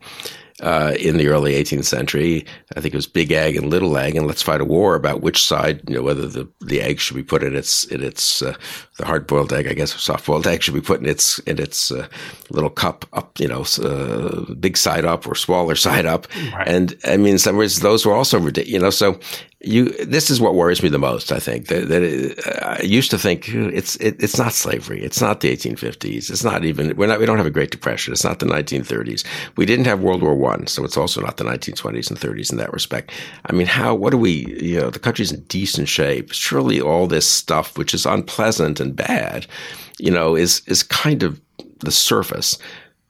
uh, 0.61 0.93
in 0.99 1.17
the 1.17 1.27
early 1.27 1.53
18th 1.53 1.85
century. 1.85 2.45
I 2.75 2.81
think 2.81 2.93
it 2.93 2.97
was 2.97 3.07
Big 3.07 3.31
Egg 3.31 3.55
and 3.55 3.69
Little 3.69 3.97
Egg, 3.97 4.15
and 4.15 4.27
let's 4.27 4.41
fight 4.41 4.61
a 4.61 4.65
war 4.65 4.95
about 4.95 5.21
which 5.21 5.43
side, 5.43 5.81
you 5.87 5.95
know, 5.95 6.01
whether 6.01 6.27
the, 6.27 6.47
the 6.61 6.81
egg 6.81 6.99
should 6.99 7.15
be 7.15 7.23
put 7.23 7.43
in 7.43 7.55
its 7.55 7.85
in 7.85 8.03
its 8.03 8.41
uh, 8.41 8.55
the 8.97 9.05
hard 9.05 9.27
boiled 9.27 9.53
egg, 9.53 9.67
I 9.67 9.73
guess, 9.73 9.95
or 9.95 9.99
soft 9.99 10.25
boiled 10.25 10.47
egg 10.47 10.61
should 10.61 10.73
be 10.73 10.81
put 10.81 10.99
in 10.99 11.07
its 11.07 11.39
in 11.39 11.59
its 11.59 11.91
uh, 11.91 12.07
little 12.49 12.69
cup 12.69 13.05
up, 13.13 13.39
you 13.39 13.47
know, 13.47 13.63
uh, 13.81 14.53
big 14.55 14.77
side 14.77 15.05
up 15.05 15.25
or 15.27 15.35
smaller 15.35 15.75
side 15.77 16.05
up. 16.05 16.27
Right. 16.53 16.67
And 16.67 16.95
I 17.05 17.17
mean, 17.17 17.33
in 17.33 17.39
some 17.39 17.57
ways, 17.57 17.79
those 17.79 18.05
were 18.05 18.13
also 18.13 18.39
ridiculous. 18.39 18.69
You 18.73 18.79
know, 18.79 18.89
so 18.89 19.19
you 19.61 19.89
this 20.05 20.29
is 20.29 20.39
what 20.39 20.55
worries 20.55 20.81
me 20.81 20.87
the 20.87 20.97
most 20.97 21.33
i 21.33 21.39
think 21.39 21.67
that, 21.67 21.89
that 21.89 22.01
it, 22.01 22.39
i 22.63 22.81
used 22.81 23.11
to 23.11 23.17
think 23.17 23.49
it's 23.49 23.97
it, 23.97 24.21
it's 24.23 24.37
not 24.37 24.53
slavery. 24.53 25.03
It's 25.03 25.21
not 25.21 25.41
the 25.41 25.55
1850s 25.55 26.29
it's 26.29 26.43
not 26.43 26.63
even 26.63 26.95
we're 26.95 27.07
not 27.07 27.19
we 27.19 27.25
don't 27.25 27.37
have 27.37 27.45
a 27.45 27.51
great 27.51 27.71
depression. 27.71 28.13
It's 28.13 28.23
not 28.23 28.39
the 28.39 28.45
1930s 28.45 29.25
we 29.57 29.65
didn't 29.65 29.85
have 29.85 29.99
world 29.99 30.21
war 30.21 30.35
one 30.35 30.67
so 30.67 30.85
it's 30.85 30.95
also 30.95 31.21
not 31.21 31.37
the 31.37 31.43
1920s 31.43 32.09
and 32.09 32.19
30s 32.19 32.51
in 32.51 32.57
that 32.57 32.71
respect. 32.71 33.11
I 33.45 33.53
mean 33.53 33.67
how 33.67 33.95
what 33.95 34.11
do 34.11 34.17
we 34.17 34.45
you 34.61 34.79
know 34.79 34.89
the 34.89 34.99
country's 34.99 35.31
in 35.31 35.41
decent 35.43 35.89
shape. 35.89 36.31
Surely 36.31 36.79
all 36.79 37.07
this 37.07 37.27
stuff 37.27 37.77
which 37.77 37.93
is 37.93 38.05
unpleasant 38.05 38.79
and 38.79 38.95
bad 38.95 39.45
you 39.97 40.11
know 40.11 40.35
is 40.35 40.61
is 40.67 40.83
kind 40.83 41.21
of 41.21 41.41
the 41.79 41.91
surface. 41.91 42.57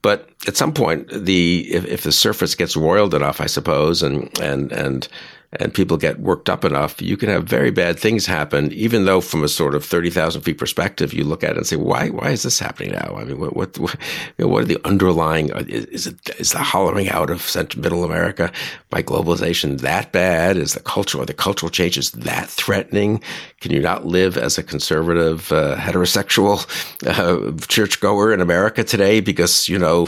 But 0.02 0.30
at 0.48 0.56
some 0.56 0.72
point 0.72 1.08
the 1.10 1.68
if, 1.70 1.84
if 1.84 2.02
the 2.02 2.12
surface 2.12 2.54
gets 2.56 2.76
roiled 2.76 3.14
enough 3.14 3.40
i 3.40 3.46
suppose 3.46 4.02
and 4.02 4.30
and 4.40 4.72
and 4.72 5.06
and 5.54 5.74
people 5.74 5.96
get 5.96 6.20
worked 6.20 6.48
up 6.48 6.64
enough, 6.64 7.02
you 7.02 7.16
can 7.16 7.28
have 7.28 7.44
very 7.44 7.72
bad 7.72 7.98
things 7.98 8.24
happen, 8.24 8.72
even 8.72 9.04
though 9.04 9.20
from 9.20 9.42
a 9.42 9.48
sort 9.48 9.74
of 9.74 9.84
30,000 9.84 10.42
feet 10.42 10.58
perspective, 10.58 11.12
you 11.12 11.24
look 11.24 11.42
at 11.42 11.52
it 11.52 11.56
and 11.56 11.66
say, 11.66 11.76
why, 11.76 12.08
why 12.10 12.30
is 12.30 12.44
this 12.44 12.60
happening 12.60 12.92
now? 12.92 13.16
I 13.18 13.24
mean, 13.24 13.40
what, 13.40 13.56
what, 13.56 13.76
what, 13.78 13.96
you 14.38 14.44
know, 14.44 14.48
what 14.48 14.62
are 14.62 14.66
the 14.66 14.78
underlying, 14.84 15.52
uh, 15.52 15.64
is 15.66 16.06
it, 16.06 16.30
is 16.38 16.52
the 16.52 16.58
hollowing 16.58 17.08
out 17.08 17.30
of 17.30 17.42
Central 17.42 17.82
Middle 17.82 18.04
America 18.04 18.52
by 18.90 19.02
globalization 19.02 19.80
that 19.80 20.12
bad? 20.12 20.56
Is 20.56 20.74
the 20.74 20.80
cultural, 20.80 21.24
are 21.24 21.26
the 21.26 21.34
cultural 21.34 21.70
changes 21.70 22.12
that 22.12 22.48
threatening? 22.48 23.20
Can 23.60 23.72
you 23.72 23.80
not 23.80 24.06
live 24.06 24.36
as 24.36 24.56
a 24.56 24.62
conservative, 24.62 25.50
uh, 25.50 25.76
heterosexual, 25.76 26.64
uh, 27.08 27.66
churchgoer 27.66 28.32
in 28.32 28.40
America 28.40 28.84
today 28.84 29.18
because, 29.20 29.68
you 29.68 29.78
know, 29.78 30.06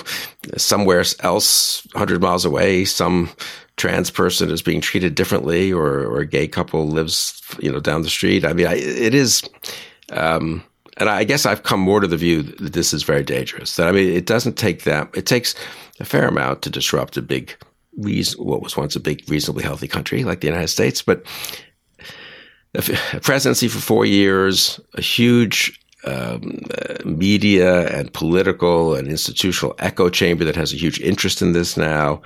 somewhere 0.57 1.05
else, 1.21 1.85
100 1.93 2.23
miles 2.23 2.45
away, 2.45 2.85
some, 2.85 3.29
trans 3.77 4.11
person 4.11 4.51
is 4.51 4.63
being 4.63 4.81
treated 4.81 5.15
differently 5.15 5.73
or, 5.73 6.07
or 6.07 6.21
a 6.21 6.27
gay 6.27 6.47
couple 6.47 6.89
lives, 6.89 7.43
you 7.59 7.71
know, 7.71 7.81
down 7.81 8.03
the 8.03 8.11
street. 8.11 8.45
I 8.45 8.53
mean, 8.53 8.67
I, 8.67 8.75
it 8.75 9.15
is, 9.15 9.43
um, 10.13 10.63
and 10.99 11.09
I 11.09 11.25
guess 11.25 11.47
I've 11.47 11.63
come 11.63 11.81
more 11.81 12.01
to 12.01 12.07
the 12.07 12.17
view 12.17 12.43
that 12.43 12.75
this 12.75 12.93
is 12.93 13.03
very 13.03 13.25
dangerous. 13.25 13.77
That 13.77 13.89
I 13.89 13.93
mean, 13.93 14.13
it 14.13 14.27
doesn't 14.27 14.59
take 14.59 14.85
that. 14.85 15.11
It 15.15 15.27
takes 15.27 15.55
a 16.01 16.05
fair 16.05 16.29
amount 16.29 16.63
to 16.63 16.71
disrupt 16.71 17.17
a 17.17 17.23
big, 17.23 17.57
reason, 17.97 18.45
what 18.45 18.63
was 18.63 18.77
once 18.77 18.97
a 18.97 19.01
big, 19.01 19.29
reasonably 19.29 19.63
healthy 19.63 19.89
country 19.89 20.25
like 20.25 20.41
the 20.41 20.47
United 20.47 20.69
States. 20.69 21.03
But 21.03 21.25
a 22.75 23.21
presidency 23.21 23.69
for 23.69 23.79
four 23.79 24.05
years, 24.07 24.81
a 24.95 25.03
huge 25.03 25.79
um, 26.05 26.61
media 27.05 27.87
and 27.97 28.13
political 28.13 28.95
and 28.95 29.09
institutional 29.09 29.75
echo 29.79 30.09
chamber 30.09 30.45
that 30.45 30.57
has 30.57 30.73
a 30.73 30.77
huge 30.77 31.01
interest 31.01 31.43
in 31.43 31.53
this 31.53 31.77
now 31.77 32.23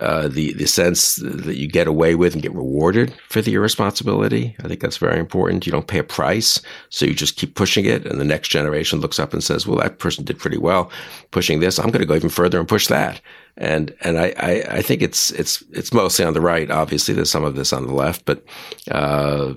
uh, 0.00 0.26
the 0.26 0.52
the 0.54 0.66
sense 0.66 1.16
that 1.16 1.56
you 1.56 1.68
get 1.68 1.86
away 1.86 2.16
with 2.16 2.32
and 2.32 2.42
get 2.42 2.52
rewarded 2.52 3.14
for 3.28 3.40
the 3.40 3.54
irresponsibility. 3.54 4.56
I 4.58 4.66
think 4.66 4.80
that's 4.80 4.96
very 4.96 5.20
important. 5.20 5.66
You 5.66 5.72
don't 5.72 5.86
pay 5.86 5.98
a 5.98 6.04
price, 6.04 6.60
so 6.88 7.06
you 7.06 7.14
just 7.14 7.36
keep 7.36 7.54
pushing 7.54 7.84
it, 7.84 8.04
and 8.04 8.20
the 8.20 8.24
next 8.24 8.48
generation 8.48 9.00
looks 9.00 9.20
up 9.20 9.32
and 9.32 9.42
says, 9.42 9.66
"Well, 9.66 9.78
that 9.78 10.00
person 10.00 10.24
did 10.24 10.38
pretty 10.38 10.58
well 10.58 10.90
pushing 11.30 11.60
this. 11.60 11.78
I'm 11.78 11.90
going 11.90 12.00
to 12.00 12.06
go 12.06 12.16
even 12.16 12.30
further 12.30 12.58
and 12.58 12.68
push 12.68 12.88
that." 12.88 13.20
And 13.56 13.94
and 14.00 14.18
I, 14.18 14.34
I, 14.36 14.64
I, 14.78 14.82
think 14.82 15.00
it's 15.00 15.30
it's 15.30 15.62
it's 15.70 15.92
mostly 15.92 16.24
on 16.24 16.34
the 16.34 16.40
right. 16.40 16.68
Obviously, 16.72 17.14
there's 17.14 17.30
some 17.30 17.44
of 17.44 17.54
this 17.54 17.72
on 17.72 17.86
the 17.86 17.94
left, 17.94 18.24
but. 18.24 18.44
Uh, 18.90 19.54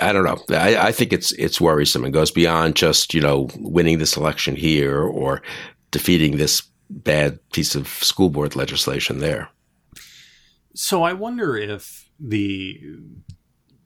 I 0.00 0.14
don't 0.14 0.24
know. 0.24 0.56
I, 0.56 0.88
I 0.88 0.92
think 0.92 1.12
it's 1.12 1.32
it's 1.32 1.60
worrisome 1.60 2.04
and 2.04 2.14
goes 2.14 2.30
beyond 2.30 2.74
just 2.74 3.12
you 3.12 3.20
know 3.20 3.50
winning 3.56 3.98
this 3.98 4.16
election 4.16 4.56
here 4.56 5.02
or 5.02 5.42
defeating 5.90 6.38
this 6.38 6.62
bad 6.90 7.38
piece 7.50 7.74
of 7.74 7.88
school 7.88 8.30
board 8.30 8.56
legislation 8.56 9.18
there. 9.18 9.48
So 10.74 11.02
I 11.02 11.12
wonder 11.12 11.56
if 11.56 12.10
the 12.18 12.80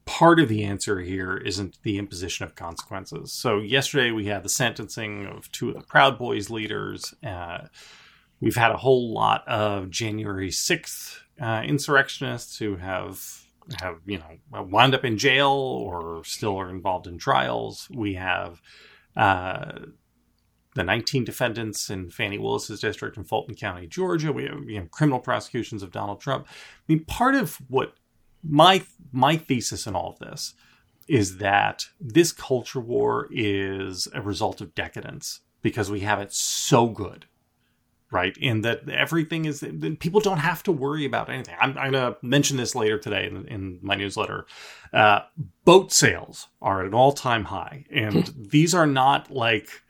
part 0.06 0.40
of 0.40 0.48
the 0.48 0.64
answer 0.64 1.00
here 1.00 1.36
isn't 1.36 1.78
the 1.82 1.98
imposition 1.98 2.46
of 2.46 2.54
consequences. 2.54 3.32
So 3.32 3.58
yesterday 3.58 4.10
we 4.10 4.26
had 4.26 4.42
the 4.42 4.48
sentencing 4.48 5.26
of 5.26 5.52
two 5.52 5.68
of 5.68 5.74
the 5.74 5.82
Proud 5.82 6.18
Boys 6.18 6.48
leaders. 6.48 7.14
Uh, 7.22 7.66
we've 8.40 8.56
had 8.56 8.70
a 8.70 8.78
whole 8.78 9.12
lot 9.12 9.46
of 9.46 9.90
January 9.90 10.50
sixth 10.50 11.20
uh, 11.40 11.62
insurrectionists 11.64 12.58
who 12.58 12.76
have 12.76 13.44
have 13.80 13.96
you 14.06 14.18
know 14.18 14.62
wound 14.62 14.94
up 14.94 15.04
in 15.04 15.18
jail 15.18 15.50
or 15.50 16.22
still 16.24 16.56
are 16.56 16.70
involved 16.70 17.06
in 17.06 17.18
trials. 17.18 17.86
We 17.90 18.14
have 18.14 18.62
uh, 19.14 19.72
the 20.78 20.84
19 20.84 21.24
defendants 21.24 21.90
in 21.90 22.08
Fani 22.08 22.38
Willis's 22.38 22.80
district 22.80 23.16
in 23.16 23.24
Fulton 23.24 23.54
County, 23.54 23.86
Georgia. 23.86 24.32
We 24.32 24.44
have 24.44 24.62
you 24.68 24.80
know, 24.80 24.86
criminal 24.90 25.18
prosecutions 25.18 25.82
of 25.82 25.90
Donald 25.90 26.20
Trump. 26.20 26.46
I 26.48 26.52
mean, 26.86 27.04
part 27.04 27.34
of 27.34 27.56
what 27.68 27.94
my 28.42 28.84
my 29.12 29.36
thesis 29.36 29.86
in 29.86 29.94
all 29.96 30.10
of 30.10 30.18
this 30.20 30.54
is 31.08 31.38
that 31.38 31.86
this 32.00 32.32
culture 32.32 32.80
war 32.80 33.28
is 33.30 34.06
a 34.14 34.22
result 34.22 34.60
of 34.60 34.74
decadence 34.74 35.40
because 35.62 35.90
we 35.90 36.00
have 36.00 36.20
it 36.20 36.32
so 36.32 36.86
good 36.86 37.26
right? 38.10 38.36
In 38.38 38.62
that 38.62 38.88
everything 38.88 39.44
is, 39.44 39.62
people 40.00 40.20
don't 40.20 40.38
have 40.38 40.62
to 40.62 40.72
worry 40.72 41.04
about 41.04 41.28
anything. 41.28 41.54
I'm, 41.60 41.76
I'm 41.76 41.92
going 41.92 42.14
to 42.14 42.16
mention 42.22 42.56
this 42.56 42.74
later 42.74 42.98
today 42.98 43.26
in, 43.26 43.46
in 43.48 43.78
my 43.82 43.96
newsletter. 43.96 44.46
Uh, 44.94 45.20
boat 45.66 45.92
sales 45.92 46.48
are 46.62 46.80
at 46.80 46.86
an 46.86 46.94
all 46.94 47.12
time 47.12 47.44
high. 47.44 47.84
And 47.90 48.32
these 48.34 48.74
are 48.74 48.86
not 48.86 49.30
like 49.30 49.82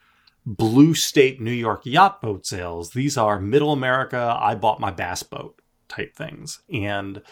blue 0.48 0.94
state 0.94 1.40
New 1.40 1.52
York 1.52 1.84
yacht 1.84 2.22
boat 2.22 2.46
sales. 2.46 2.90
These 2.90 3.16
are 3.18 3.38
middle 3.38 3.72
America, 3.72 4.36
I 4.40 4.54
bought 4.54 4.80
my 4.80 4.90
bass 4.90 5.22
boat 5.22 5.60
type 5.88 6.16
things. 6.16 6.60
And 6.72 7.22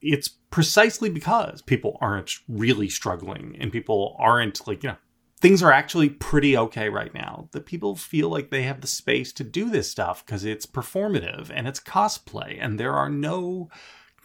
it's 0.00 0.28
precisely 0.28 1.08
because 1.08 1.62
people 1.62 1.98
aren't 2.00 2.32
really 2.48 2.88
struggling 2.88 3.56
and 3.60 3.70
people 3.70 4.16
aren't 4.18 4.66
like, 4.66 4.82
you 4.82 4.90
know, 4.90 4.96
things 5.40 5.62
are 5.62 5.72
actually 5.72 6.08
pretty 6.08 6.56
okay 6.56 6.88
right 6.88 7.14
now. 7.14 7.48
That 7.52 7.66
people 7.66 7.94
feel 7.94 8.28
like 8.28 8.50
they 8.50 8.62
have 8.62 8.80
the 8.80 8.88
space 8.88 9.32
to 9.34 9.44
do 9.44 9.70
this 9.70 9.88
stuff 9.88 10.26
because 10.26 10.44
it's 10.44 10.66
performative 10.66 11.50
and 11.54 11.68
it's 11.68 11.80
cosplay 11.80 12.58
and 12.60 12.78
there 12.78 12.94
are 12.94 13.08
no 13.08 13.68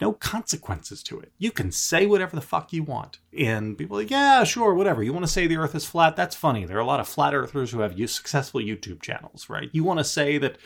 no 0.00 0.12
consequences 0.12 1.02
to 1.04 1.20
it. 1.20 1.32
You 1.38 1.50
can 1.50 1.70
say 1.70 2.06
whatever 2.06 2.34
the 2.34 2.42
fuck 2.42 2.72
you 2.72 2.82
want. 2.82 3.18
And 3.36 3.78
people 3.78 3.96
like, 3.96 4.10
yeah, 4.10 4.44
sure, 4.44 4.74
whatever. 4.74 5.02
You 5.02 5.12
want 5.12 5.24
to 5.24 5.30
say 5.32 5.46
the 5.46 5.56
earth 5.56 5.74
is 5.74 5.86
flat? 5.86 6.16
That's 6.16 6.36
funny. 6.36 6.64
There 6.64 6.76
are 6.76 6.80
a 6.80 6.86
lot 6.86 7.00
of 7.00 7.08
flat 7.08 7.34
earthers 7.34 7.70
who 7.70 7.80
have 7.80 7.96
successful 8.10 8.60
YouTube 8.60 9.02
channels, 9.02 9.48
right? 9.48 9.70
You 9.72 9.84
want 9.84 10.00
to 10.00 10.04
say 10.04 10.38
that 10.38 10.58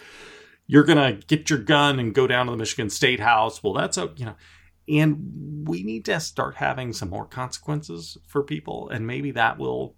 you're 0.66 0.84
going 0.84 0.98
to 0.98 1.26
get 1.26 1.50
your 1.50 1.58
gun 1.58 1.98
and 1.98 2.14
go 2.14 2.26
down 2.26 2.46
to 2.46 2.52
the 2.52 2.58
Michigan 2.58 2.90
State 2.90 3.20
House. 3.20 3.62
Well, 3.62 3.74
that's 3.74 3.98
a, 3.98 4.12
you 4.16 4.26
know, 4.26 4.34
and 4.88 5.66
we 5.68 5.82
need 5.82 6.06
to 6.06 6.18
start 6.20 6.56
having 6.56 6.92
some 6.92 7.10
more 7.10 7.26
consequences 7.26 8.16
for 8.26 8.42
people. 8.42 8.88
And 8.88 9.06
maybe 9.06 9.30
that 9.32 9.58
will 9.58 9.94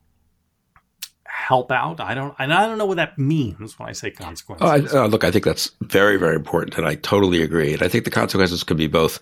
help 1.51 1.73
out. 1.73 1.99
I 1.99 2.15
don't, 2.15 2.33
and 2.39 2.55
I 2.55 2.65
don't 2.65 2.79
know 2.79 2.87
what 2.87 2.99
that 2.99 3.19
means 3.19 3.77
when 3.77 3.89
I 3.89 3.93
say 3.93 4.13
consequences. 4.13 4.95
I, 4.95 5.01
uh, 5.01 5.07
look, 5.09 5.25
I 5.25 5.33
think 5.33 5.45
that's 5.45 5.73
very, 5.81 6.17
very 6.17 6.37
important, 6.37 6.79
and 6.79 6.87
I 6.87 6.95
totally 6.95 7.43
agree. 7.43 7.73
And 7.73 7.83
I 7.83 7.89
think 7.89 8.05
the 8.05 8.11
consequences 8.13 8.63
could 8.63 8.77
be 8.77 8.87
both 8.87 9.19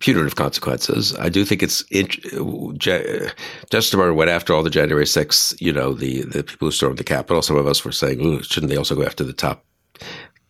punitive 0.00 0.34
consequences. 0.34 1.14
I 1.14 1.28
do 1.28 1.44
think 1.44 1.62
it's 1.62 1.84
Justice 1.84 3.90
Department 3.90 4.16
went 4.16 4.28
after 4.28 4.52
all 4.52 4.64
the 4.64 4.70
January 4.70 5.04
6th, 5.04 5.60
you 5.60 5.72
know, 5.72 5.92
the 5.92 6.22
the 6.22 6.42
people 6.42 6.66
who 6.66 6.72
stormed 6.72 6.98
the 6.98 7.04
Capitol. 7.04 7.42
Some 7.42 7.56
of 7.56 7.68
us 7.68 7.84
were 7.84 7.92
saying, 7.92 8.42
shouldn't 8.42 8.70
they 8.70 8.76
also 8.76 8.96
go 8.96 9.04
after 9.04 9.22
the 9.22 9.32
top 9.32 9.64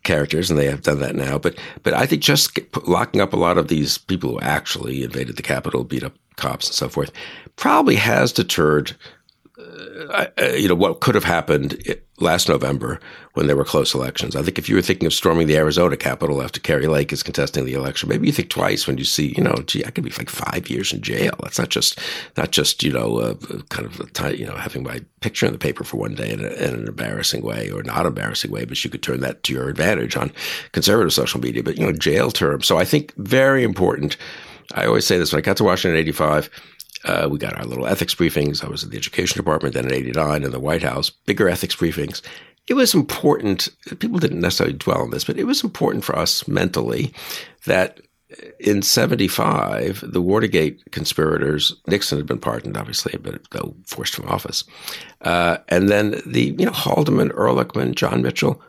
characters, 0.04 0.48
and 0.48 0.58
they 0.58 0.70
have 0.70 0.80
done 0.80 1.00
that 1.00 1.14
now. 1.14 1.36
But 1.36 1.58
but 1.82 1.92
I 1.92 2.06
think 2.06 2.22
just 2.22 2.58
locking 2.86 3.20
up 3.20 3.34
a 3.34 3.36
lot 3.36 3.58
of 3.58 3.68
these 3.68 3.98
people 3.98 4.30
who 4.30 4.40
actually 4.40 5.02
invaded 5.02 5.36
the 5.36 5.42
Capitol, 5.42 5.84
beat 5.84 6.04
up 6.04 6.14
cops, 6.36 6.68
and 6.68 6.74
so 6.74 6.88
forth, 6.88 7.12
probably 7.56 7.96
has 7.96 8.32
deterred 8.32 8.92
uh, 8.92 9.17
you 10.54 10.68
know, 10.68 10.74
what 10.74 11.00
could 11.00 11.14
have 11.14 11.24
happened 11.24 11.82
last 12.20 12.48
November 12.48 13.00
when 13.34 13.46
there 13.46 13.56
were 13.56 13.64
close 13.64 13.94
elections. 13.94 14.36
I 14.36 14.42
think 14.42 14.58
if 14.58 14.68
you 14.68 14.76
were 14.76 14.82
thinking 14.82 15.06
of 15.06 15.12
storming 15.12 15.46
the 15.46 15.56
Arizona 15.56 15.96
Capitol 15.96 16.42
after 16.42 16.60
Kari 16.60 16.86
Lake 16.86 17.12
is 17.12 17.22
contesting 17.22 17.64
the 17.64 17.74
election, 17.74 18.08
maybe 18.08 18.26
you 18.26 18.32
think 18.32 18.50
twice 18.50 18.86
when 18.86 18.98
you 18.98 19.04
see, 19.04 19.34
you 19.36 19.42
know, 19.42 19.54
gee, 19.66 19.84
I 19.84 19.90
could 19.90 20.04
be 20.04 20.10
like 20.10 20.30
five 20.30 20.70
years 20.70 20.92
in 20.92 21.00
jail. 21.00 21.34
That's 21.42 21.58
not 21.58 21.70
just, 21.70 21.98
not 22.36 22.52
just, 22.52 22.82
you 22.82 22.92
know, 22.92 23.18
uh, 23.18 23.34
kind 23.68 23.86
of, 23.86 24.38
you 24.38 24.46
know, 24.46 24.56
having 24.56 24.82
my 24.82 25.00
picture 25.20 25.46
in 25.46 25.52
the 25.52 25.58
paper 25.58 25.84
for 25.84 25.96
one 25.96 26.14
day 26.14 26.30
in, 26.30 26.44
a, 26.44 26.48
in, 26.48 26.74
an 26.74 26.88
embarrassing 26.88 27.42
way 27.42 27.70
or 27.70 27.82
not 27.82 28.06
embarrassing 28.06 28.50
way, 28.50 28.64
but 28.64 28.82
you 28.84 28.90
could 28.90 29.02
turn 29.02 29.20
that 29.20 29.42
to 29.44 29.52
your 29.52 29.68
advantage 29.68 30.16
on 30.16 30.32
conservative 30.72 31.12
social 31.12 31.40
media. 31.40 31.62
But, 31.62 31.78
you 31.78 31.86
know, 31.86 31.92
jail 31.92 32.30
term. 32.30 32.62
So 32.62 32.78
I 32.78 32.84
think 32.84 33.14
very 33.16 33.64
important. 33.64 34.16
I 34.74 34.84
always 34.84 35.06
say 35.06 35.18
this 35.18 35.32
when 35.32 35.38
I 35.38 35.42
got 35.42 35.56
to 35.58 35.64
Washington 35.64 35.96
in 35.96 36.02
85, 36.02 36.50
uh, 37.04 37.28
we 37.30 37.38
got 37.38 37.56
our 37.56 37.64
little 37.64 37.86
ethics 37.86 38.14
briefings. 38.14 38.64
I 38.64 38.68
was 38.68 38.82
in 38.82 38.90
the 38.90 38.96
education 38.96 39.36
department 39.36 39.74
then 39.74 39.86
in 39.86 39.94
89 39.94 40.44
in 40.44 40.50
the 40.50 40.60
White 40.60 40.82
House, 40.82 41.10
bigger 41.10 41.48
ethics 41.48 41.76
briefings. 41.76 42.22
It 42.66 42.74
was 42.74 42.94
important. 42.94 43.68
People 43.98 44.18
didn't 44.18 44.40
necessarily 44.40 44.76
dwell 44.76 45.02
on 45.02 45.10
this, 45.10 45.24
but 45.24 45.38
it 45.38 45.44
was 45.44 45.64
important 45.64 46.04
for 46.04 46.16
us 46.18 46.46
mentally 46.46 47.12
that 47.64 48.00
in 48.60 48.82
75, 48.82 50.04
the 50.06 50.20
Watergate 50.20 50.90
conspirators, 50.92 51.74
Nixon 51.86 52.18
had 52.18 52.26
been 52.26 52.38
pardoned, 52.38 52.76
obviously, 52.76 53.16
but 53.18 53.40
though 53.50 53.74
forced 53.86 54.14
from 54.14 54.28
office. 54.28 54.64
Uh, 55.22 55.58
and 55.68 55.88
then 55.88 56.20
the, 56.26 56.54
you 56.58 56.66
know, 56.66 56.72
Haldeman, 56.72 57.30
Ehrlichman, 57.30 57.94
John 57.94 58.22
Mitchell 58.22 58.60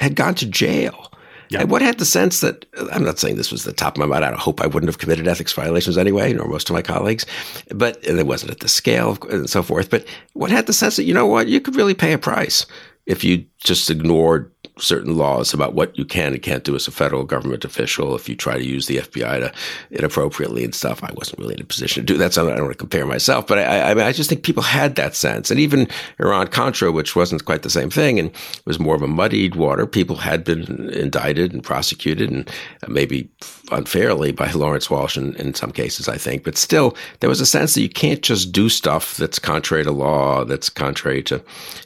had 0.00 0.16
gone 0.16 0.34
to 0.36 0.46
jail 0.46 1.10
yeah. 1.50 1.60
And 1.60 1.70
what 1.70 1.82
had 1.82 1.98
the 1.98 2.04
sense 2.04 2.40
that 2.40 2.64
I'm 2.92 3.04
not 3.04 3.18
saying 3.18 3.36
this 3.36 3.50
was 3.50 3.64
the 3.64 3.72
top 3.72 3.96
of 3.96 3.98
my 3.98 4.06
mind. 4.06 4.24
I 4.24 4.38
hope 4.38 4.60
I 4.60 4.66
wouldn't 4.66 4.88
have 4.88 4.98
committed 4.98 5.26
ethics 5.26 5.52
violations 5.52 5.98
anyway, 5.98 6.32
nor 6.32 6.46
most 6.46 6.70
of 6.70 6.74
my 6.74 6.82
colleagues, 6.82 7.26
but 7.74 7.98
it 8.04 8.26
wasn't 8.26 8.52
at 8.52 8.60
the 8.60 8.68
scale 8.68 9.18
and 9.28 9.50
so 9.50 9.62
forth. 9.62 9.90
But 9.90 10.06
what 10.34 10.50
had 10.50 10.66
the 10.66 10.72
sense 10.72 10.96
that 10.96 11.04
you 11.04 11.12
know 11.12 11.26
what 11.26 11.48
you 11.48 11.60
could 11.60 11.74
really 11.74 11.94
pay 11.94 12.12
a 12.12 12.18
price 12.18 12.66
if 13.06 13.24
you 13.24 13.44
just 13.58 13.90
ignored 13.90 14.50
certain 14.80 15.16
laws 15.16 15.52
about 15.54 15.74
what 15.74 15.96
you 15.96 16.04
can 16.04 16.32
and 16.32 16.42
can't 16.42 16.64
do 16.64 16.74
as 16.74 16.88
a 16.88 16.90
federal 16.90 17.24
government 17.24 17.64
official 17.64 18.14
if 18.14 18.28
you 18.28 18.36
try 18.36 18.56
to 18.56 18.64
use 18.64 18.86
the 18.86 18.98
FBI 18.98 19.40
to 19.40 19.52
inappropriately 19.90 20.64
and 20.64 20.74
stuff. 20.74 21.02
I 21.02 21.12
wasn't 21.14 21.38
really 21.38 21.54
in 21.54 21.62
a 21.62 21.64
position 21.64 22.04
to 22.04 22.12
do 22.12 22.18
that, 22.18 22.34
so 22.34 22.46
I 22.46 22.50
don't 22.50 22.62
want 22.62 22.72
to 22.72 22.78
compare 22.78 23.06
myself. 23.06 23.46
But 23.46 23.58
I, 23.58 23.90
I 23.90 23.94
mean, 23.94 24.04
I 24.04 24.12
just 24.12 24.28
think 24.28 24.42
people 24.42 24.62
had 24.62 24.96
that 24.96 25.14
sense, 25.14 25.50
and 25.50 25.60
even 25.60 25.88
Iran 26.18 26.48
Contra, 26.48 26.92
which 26.92 27.14
wasn't 27.14 27.44
quite 27.44 27.62
the 27.62 27.70
same 27.70 27.90
thing 27.90 28.18
and 28.18 28.30
was 28.64 28.78
more 28.78 28.94
of 28.94 29.02
a 29.02 29.08
muddied 29.08 29.54
water. 29.54 29.86
People 29.86 30.16
had 30.16 30.44
been 30.44 30.90
indicted 30.90 31.52
and 31.52 31.62
prosecuted, 31.62 32.30
and 32.30 32.50
maybe 32.88 33.28
unfairly 33.70 34.32
by 34.32 34.50
Lawrence 34.52 34.90
Walsh 34.90 35.16
in, 35.16 35.34
in 35.36 35.54
some 35.54 35.72
cases, 35.72 36.08
I 36.08 36.16
think. 36.16 36.44
But 36.44 36.56
still, 36.56 36.96
there 37.20 37.30
was 37.30 37.40
a 37.40 37.46
sense 37.46 37.74
that 37.74 37.82
you 37.82 37.88
can't 37.88 38.22
just 38.22 38.52
do 38.52 38.68
stuff 38.68 39.16
that's 39.16 39.38
contrary 39.38 39.84
to 39.84 39.92
law, 39.92 40.44
that's 40.44 40.68
contrary 40.68 41.22
to 41.24 41.42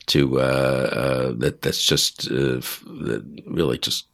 to 0.06 0.40
uh, 0.40 0.42
uh, 0.42 1.32
that 1.38 1.62
that's 1.62 1.84
just 1.84 2.30
uh, 2.30 2.60
that 3.04 3.42
really 3.46 3.78
just 3.78 4.06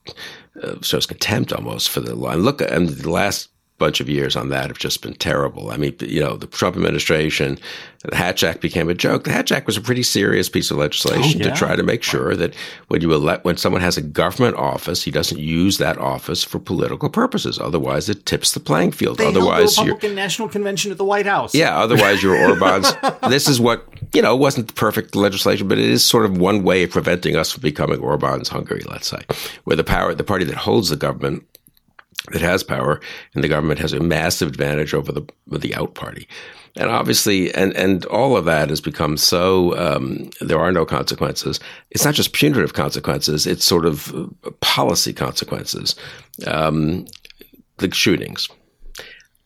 uh, 0.62 0.76
shows 0.82 1.06
contempt 1.06 1.52
almost 1.52 1.88
for 1.88 2.00
the 2.00 2.14
law. 2.14 2.30
And 2.30 2.44
look, 2.44 2.60
and 2.60 2.88
the 2.88 3.10
last 3.10 3.48
bunch 3.80 4.00
of 4.00 4.08
years 4.08 4.36
on 4.36 4.50
that 4.50 4.68
have 4.68 4.78
just 4.78 5.02
been 5.02 5.14
terrible. 5.14 5.70
I 5.70 5.78
mean, 5.78 5.96
you 6.00 6.20
know, 6.20 6.36
the 6.36 6.46
Trump 6.46 6.76
administration, 6.76 7.58
the 8.04 8.14
Hatch 8.14 8.44
Act 8.44 8.60
became 8.60 8.90
a 8.90 8.94
joke. 8.94 9.24
The 9.24 9.32
Hatch 9.32 9.50
Act 9.50 9.66
was 9.66 9.78
a 9.78 9.80
pretty 9.80 10.02
serious 10.02 10.50
piece 10.50 10.70
of 10.70 10.76
legislation 10.76 11.40
oh, 11.40 11.44
yeah. 11.46 11.50
to 11.50 11.56
try 11.56 11.74
to 11.74 11.82
make 11.82 12.02
sure 12.02 12.36
that 12.36 12.54
when 12.88 13.00
you 13.00 13.12
elect, 13.12 13.44
when 13.44 13.56
someone 13.56 13.80
has 13.80 13.96
a 13.96 14.02
government 14.02 14.56
office, 14.56 15.02
he 15.02 15.10
doesn't 15.10 15.40
use 15.40 15.78
that 15.78 15.96
office 15.96 16.44
for 16.44 16.58
political 16.58 17.08
purposes. 17.08 17.58
Otherwise, 17.58 18.10
it 18.10 18.26
tips 18.26 18.52
the 18.52 18.60
playing 18.60 18.92
field. 18.92 19.16
They 19.16 19.26
otherwise, 19.26 19.74
held 19.74 19.88
the 19.88 19.92
Republican 19.92 20.14
National 20.14 20.48
Convention 20.48 20.92
at 20.92 20.98
the 20.98 21.04
White 21.04 21.26
House. 21.26 21.54
Yeah. 21.54 21.78
Otherwise, 21.78 22.22
you're 22.22 22.36
Orban's. 22.48 22.92
this 23.28 23.48
is 23.48 23.58
what 23.58 23.88
you 24.12 24.20
know 24.20 24.36
wasn't 24.36 24.66
the 24.68 24.74
perfect 24.74 25.16
legislation, 25.16 25.68
but 25.68 25.78
it 25.78 25.88
is 25.88 26.04
sort 26.04 26.26
of 26.26 26.36
one 26.36 26.62
way 26.62 26.82
of 26.82 26.90
preventing 26.90 27.34
us 27.34 27.50
from 27.50 27.62
becoming 27.62 27.98
Orban's 28.00 28.50
Hungary. 28.50 28.82
Let's 28.86 29.08
say, 29.08 29.22
where 29.64 29.76
the 29.76 29.84
power, 29.84 30.14
the 30.14 30.22
party 30.22 30.44
that 30.44 30.56
holds 30.56 30.90
the 30.90 30.96
government 30.96 31.46
that 32.32 32.42
has 32.42 32.62
power, 32.62 33.00
and 33.34 33.42
the 33.42 33.48
government 33.48 33.80
has 33.80 33.92
a 33.92 34.00
massive 34.00 34.48
advantage 34.48 34.94
over 34.94 35.12
the 35.12 35.26
the 35.58 35.74
out 35.74 35.94
party. 35.94 36.28
And 36.76 36.90
obviously, 36.90 37.52
and 37.54 37.74
and 37.76 38.04
all 38.06 38.36
of 38.36 38.44
that 38.44 38.70
has 38.70 38.80
become 38.80 39.16
so. 39.16 39.76
Um, 39.76 40.30
there 40.40 40.60
are 40.60 40.72
no 40.72 40.84
consequences. 40.84 41.58
It's 41.90 42.04
not 42.04 42.14
just 42.14 42.32
punitive 42.32 42.74
consequences; 42.74 43.46
it's 43.46 43.64
sort 43.64 43.86
of 43.86 44.14
uh, 44.14 44.50
policy 44.60 45.12
consequences. 45.12 45.96
Um, 46.46 47.06
the 47.78 47.92
shootings. 47.92 48.48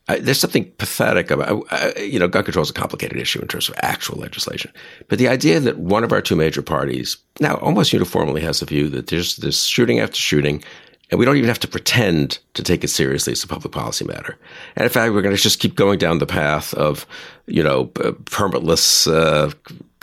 I, 0.07 0.19
there's 0.19 0.39
something 0.39 0.71
pathetic 0.73 1.31
about, 1.31 1.65
uh, 1.71 1.93
you 1.99 2.19
know, 2.19 2.29
gun 2.29 2.45
control 2.45 2.63
is 2.63 2.69
a 2.69 2.75
complicated 2.75 3.17
issue 3.17 3.41
in 3.41 3.49
terms 3.49 3.71
of 3.71 3.75
actual 3.79 4.19
legislation. 4.19 4.71
But 5.09 5.19
the 5.19 5.29
idea 5.29 5.61
that 5.61 5.79
one 5.79 6.05
of 6.05 6.13
our 6.13 6.21
two 6.21 6.37
major 6.37 6.61
parties 6.61 7.17
now 7.41 7.55
almost 7.57 7.93
uniformly 7.93 8.43
has 8.43 8.61
the 8.61 8.67
view 8.67 8.91
that 8.91 9.07
there's 9.07 9.37
this 9.37 9.65
shooting 9.65 10.01
after 10.01 10.17
shooting, 10.17 10.63
and 11.11 11.19
we 11.19 11.25
don't 11.25 11.37
even 11.37 11.49
have 11.49 11.61
to 11.61 11.69
pretend 11.69 12.39
to 12.55 12.63
take 12.63 12.83
it 12.83 12.89
seriously 12.89 13.33
as 13.33 13.45
a 13.45 13.47
public 13.47 13.73
policy 13.73 14.05
matter. 14.05 14.39
And 14.77 14.85
in 14.85 14.91
fact, 14.91 15.13
we're 15.13 15.23
going 15.23 15.37
to 15.37 15.43
just 15.43 15.61
keep 15.61 15.75
going 15.75 15.99
down 15.99 16.19
the 16.19 16.27
path 16.27 16.73
of, 16.75 17.07
you 17.47 17.63
know, 17.63 17.87
permitless, 17.87 19.07
uh, 19.07 19.51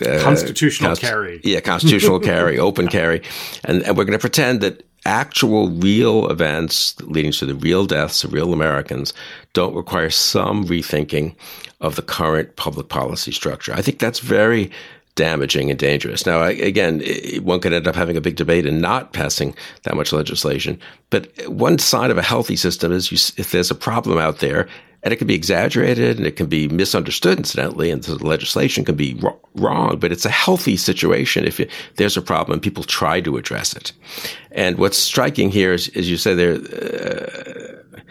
uh, 0.05 0.23
constitutional 0.23 0.89
const- 0.89 1.01
carry. 1.01 1.41
Yeah, 1.43 1.59
constitutional 1.59 2.19
carry, 2.19 2.59
open 2.69 2.87
carry. 2.87 3.23
And, 3.63 3.83
and 3.83 3.97
we're 3.97 4.05
going 4.05 4.17
to 4.17 4.19
pretend 4.19 4.61
that 4.61 4.85
actual 5.05 5.69
real 5.69 6.29
events 6.29 6.99
leading 7.01 7.31
to 7.31 7.45
the 7.45 7.55
real 7.55 7.85
deaths 7.85 8.23
of 8.23 8.33
real 8.33 8.53
Americans 8.53 9.13
don't 9.53 9.73
require 9.73 10.11
some 10.11 10.65
rethinking 10.65 11.35
of 11.79 11.95
the 11.95 12.03
current 12.03 12.55
public 12.55 12.89
policy 12.89 13.31
structure. 13.31 13.73
I 13.73 13.81
think 13.81 13.97
that's 13.97 14.19
very 14.19 14.69
damaging 15.15 15.69
and 15.69 15.79
dangerous. 15.79 16.25
Now, 16.25 16.43
again, 16.43 17.01
one 17.41 17.59
could 17.59 17.73
end 17.73 17.87
up 17.87 17.95
having 17.95 18.17
a 18.17 18.21
big 18.21 18.35
debate 18.35 18.65
and 18.65 18.81
not 18.81 19.13
passing 19.13 19.55
that 19.83 19.95
much 19.95 20.13
legislation. 20.13 20.79
But 21.09 21.31
one 21.47 21.79
side 21.79 22.11
of 22.11 22.17
a 22.17 22.21
healthy 22.23 22.55
system 22.55 22.91
is 22.91 23.11
you, 23.11 23.17
if 23.37 23.51
there's 23.51 23.71
a 23.71 23.75
problem 23.75 24.17
out 24.17 24.39
there, 24.39 24.67
and 25.03 25.11
it 25.13 25.17
can 25.17 25.27
be 25.27 25.35
exaggerated 25.35 26.17
and 26.17 26.27
it 26.27 26.35
can 26.35 26.45
be 26.45 26.67
misunderstood, 26.67 27.39
incidentally, 27.39 27.89
and 27.89 28.03
the 28.03 28.23
legislation 28.25 28.85
can 28.85 28.95
be 28.95 29.19
wrong, 29.55 29.97
but 29.97 30.11
it's 30.11 30.25
a 30.25 30.29
healthy 30.29 30.77
situation 30.77 31.43
if 31.43 31.59
you, 31.59 31.67
there's 31.95 32.17
a 32.17 32.21
problem 32.21 32.59
people 32.59 32.83
try 32.83 33.19
to 33.19 33.37
address 33.37 33.75
it. 33.75 33.91
And 34.51 34.77
what's 34.77 34.97
striking 34.97 35.49
here 35.49 35.73
is, 35.73 35.89
as 35.95 36.09
you 36.09 36.17
say, 36.17 36.35
there, 36.35 36.53
uh, 36.53 38.01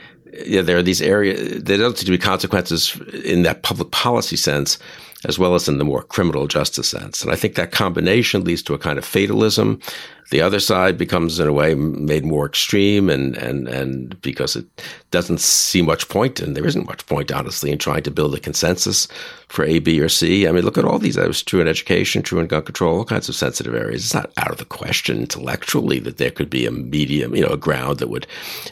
yeah, 0.45 0.63
there 0.63 0.79
are 0.79 0.83
these 0.83 1.01
areas, 1.01 1.63
there 1.63 1.79
don't 1.79 1.97
seem 1.97 2.07
to 2.07 2.13
be 2.13 2.19
consequences 2.19 3.01
in 3.25 3.43
that 3.43 3.63
public 3.63 3.93
policy 3.93 4.37
sense 4.37 4.79
as 5.27 5.39
well 5.39 5.55
as 5.55 5.69
in 5.69 5.79
the 5.79 5.85
more 5.85 6.03
criminal 6.03 6.47
justice 6.47 6.89
sense. 6.89 7.23
And 7.23 7.33
I 7.33 7.37
think 7.37 7.55
that 7.55 7.73
combination 7.73 8.45
leads 8.45 8.63
to 8.63 8.75
a 8.75 8.79
kind 8.79 8.99
of 8.99 9.05
fatalism 9.05 9.81
The 10.31 10.41
other 10.41 10.61
side 10.61 10.97
becomes, 10.97 11.41
in 11.41 11.49
a 11.49 11.53
way, 11.53 11.75
made 11.75 12.25
more 12.25 12.47
extreme, 12.47 13.11
and 13.11 13.37
and 13.37 13.67
and 13.67 14.21
because 14.23 14.55
it 14.55 14.65
doesn't 15.11 15.41
see 15.41 15.83
much 15.83 16.09
point, 16.09 16.39
and 16.39 16.57
there 16.57 16.67
isn't 16.67 16.87
much 16.87 17.05
point, 17.07 17.33
honestly, 17.33 17.73
in 17.73 17.79
trying 17.79 18.05
to 18.05 18.13
build 18.13 18.37
a 18.37 18.41
consensus 18.41 19.09
for 19.49 19.65
A, 19.65 19.81
B, 19.81 20.01
or 20.01 20.09
C. 20.09 20.47
I 20.47 20.53
mean, 20.53 20.65
look 20.65 20.79
at 20.79 20.85
all 20.85 21.01
these. 21.01 21.17
That 21.17 21.27
was 21.27 21.43
true 21.43 21.61
in 21.61 21.67
education, 21.67 22.23
true 22.23 22.39
in 22.39 22.47
gun 22.47 22.63
control, 22.63 22.99
all 22.99 23.05
kinds 23.05 23.29
of 23.29 23.35
sensitive 23.35 23.75
areas. 23.75 24.05
It's 24.05 24.15
not 24.15 24.31
out 24.37 24.53
of 24.53 24.59
the 24.59 24.65
question 24.65 25.19
intellectually 25.19 25.99
that 25.99 26.19
there 26.19 26.31
could 26.31 26.49
be 26.49 26.65
a 26.65 26.71
medium, 26.71 27.35
you 27.35 27.43
know, 27.43 27.53
a 27.53 27.57
ground 27.57 27.99
that 27.99 28.09
would 28.09 28.29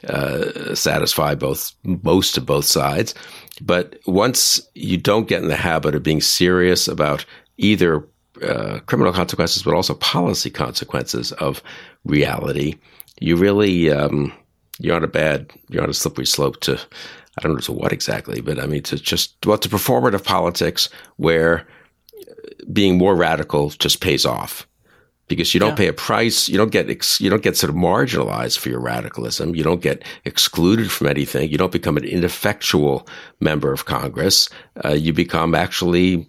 uh, 0.08 0.76
satisfy 0.76 1.34
both 1.34 1.72
most 1.82 2.38
of 2.38 2.46
both 2.46 2.66
sides. 2.66 3.14
But 3.61 3.99
once 4.07 4.61
you 4.75 4.97
don't 4.97 5.29
get 5.29 5.42
in 5.42 5.49
the 5.49 5.57
habit 5.57 5.94
of 5.94 6.03
being 6.03 6.21
serious 6.21 6.88
about 6.88 7.25
either 7.57 8.07
uh, 8.42 8.79
criminal 8.87 9.12
consequences, 9.12 9.62
but 9.62 9.75
also 9.75 9.94
policy 9.94 10.51
consequences 10.51 11.33
of 11.33 11.62
reality, 12.05 12.77
you 13.21 13.37
really 13.37 13.90
um, 13.90 14.33
you're 14.79 14.97
on 14.97 15.05
a 15.05 15.09
bad, 15.09 15.51
you're 15.68 15.83
on 15.83 15.90
a 15.90 15.94
slippery 15.94 16.27
slope 16.27 16.61
to 16.61 16.79
I 17.38 17.42
don't 17.42 17.55
know 17.55 17.61
to 17.61 17.73
what 17.73 17.92
exactly, 17.92 18.40
but 18.40 18.61
I 18.61 18.66
mean 18.66 18.83
to 18.85 18.97
just 18.97 19.44
well 19.47 19.59
to 19.59 19.68
performative 19.68 20.25
politics 20.25 20.88
where 21.16 21.66
being 22.73 22.99
more 22.99 23.14
radical 23.14 23.71
just 23.71 24.01
pays 24.01 24.25
off 24.25 24.66
because 25.29 25.55
you 25.55 25.61
don't 25.61 25.71
yeah. 25.71 25.77
pay 25.77 25.87
a 25.88 25.93
price. 25.93 26.49
You 26.49 26.57
don't 26.57 26.73
get 26.73 26.91
ex, 26.91 27.21
you 27.21 27.31
don't 27.31 27.43
get 27.43 27.57
sort 27.57 27.71
of 27.71 27.77
marginalized 27.77 28.59
for 28.59 28.71
your 28.71 28.81
radicalism. 28.81 29.55
You 29.55 29.62
don't 29.62 29.83
get 29.83 30.03
excluded 30.25 30.91
from 30.91 31.07
anything. 31.07 31.51
You 31.51 31.59
don't 31.59 31.73
become 31.73 31.97
an 31.97 32.05
ineffectual 32.05 33.07
member 33.41 33.73
of 33.73 33.85
Congress. 33.85 34.49
Uh, 34.85 34.95
you 34.95 35.12
become 35.12 35.55
actually 35.55 36.29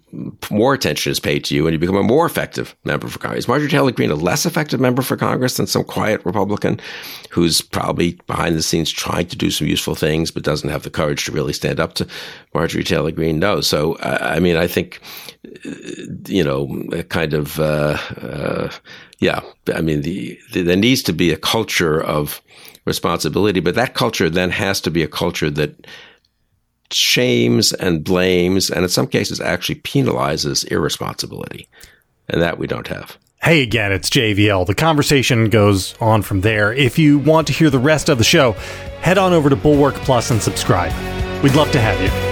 more 0.50 0.74
attention 0.74 1.10
is 1.10 1.20
paid 1.20 1.44
to 1.44 1.54
you, 1.54 1.66
and 1.66 1.72
you 1.72 1.78
become 1.78 1.96
a 1.96 2.02
more 2.02 2.26
effective 2.26 2.76
member 2.84 3.08
for 3.08 3.18
Congress. 3.18 3.44
Is 3.44 3.48
Marjorie 3.48 3.70
Taylor 3.70 3.92
Greene 3.92 4.10
a 4.10 4.14
less 4.14 4.44
effective 4.44 4.80
member 4.80 5.02
for 5.02 5.16
Congress 5.16 5.56
than 5.56 5.66
some 5.66 5.84
quiet 5.84 6.24
Republican 6.24 6.80
who's 7.30 7.60
probably 7.60 8.18
behind 8.26 8.56
the 8.56 8.62
scenes 8.62 8.90
trying 8.90 9.26
to 9.28 9.36
do 9.36 9.50
some 9.50 9.66
useful 9.66 9.94
things 9.94 10.30
but 10.30 10.42
doesn't 10.42 10.68
have 10.68 10.82
the 10.82 10.90
courage 10.90 11.24
to 11.24 11.32
really 11.32 11.52
stand 11.52 11.80
up 11.80 11.94
to 11.94 12.06
Marjorie 12.54 12.84
Taylor 12.84 13.12
Greene? 13.12 13.38
No. 13.38 13.60
So 13.60 13.94
uh, 13.94 14.18
I 14.20 14.40
mean, 14.40 14.56
I 14.56 14.66
think 14.66 15.00
you 16.26 16.44
know, 16.44 16.84
kind 17.08 17.32
of, 17.34 17.58
uh, 17.58 17.96
uh, 18.20 18.70
yeah. 19.18 19.40
I 19.74 19.80
mean, 19.80 20.02
the, 20.02 20.38
the, 20.52 20.62
there 20.62 20.76
needs 20.76 21.02
to 21.04 21.12
be 21.12 21.32
a 21.32 21.36
culture 21.36 22.00
of 22.02 22.40
responsibility, 22.84 23.60
but 23.60 23.74
that 23.74 23.94
culture 23.94 24.30
then 24.30 24.50
has 24.50 24.80
to 24.82 24.90
be 24.90 25.02
a 25.02 25.08
culture 25.08 25.50
that 25.50 25.86
shames 26.92 27.72
and 27.72 28.02
blames, 28.02 28.70
and 28.70 28.82
in 28.82 28.88
some 28.88 29.06
cases 29.06 29.40
actually 29.40 29.76
penalizes 29.76 30.68
irresponsibility, 30.70 31.68
and 32.28 32.42
that 32.42 32.58
we 32.58 32.66
don't 32.66 32.88
have. 32.88 33.16
Hey 33.42 33.62
again, 33.62 33.92
it's 33.92 34.10
JVL. 34.10 34.66
The 34.66 34.74
conversation 34.74 35.48
goes 35.48 35.94
on 36.00 36.22
from 36.22 36.42
there. 36.42 36.72
If 36.72 36.98
you 36.98 37.18
want 37.18 37.46
to 37.46 37.52
hear 37.54 37.70
the 37.70 37.78
rest 37.78 38.08
of 38.08 38.18
the 38.18 38.24
show, 38.24 38.52
head 39.00 39.16
on 39.16 39.32
over 39.32 39.48
to 39.48 39.56
Bulwark 39.56 39.94
Plus 39.94 40.30
and 40.30 40.42
subscribe. 40.42 40.92
We'd 41.42 41.54
love 41.54 41.72
to 41.72 41.80
have 41.80 42.00
you. 42.02 42.29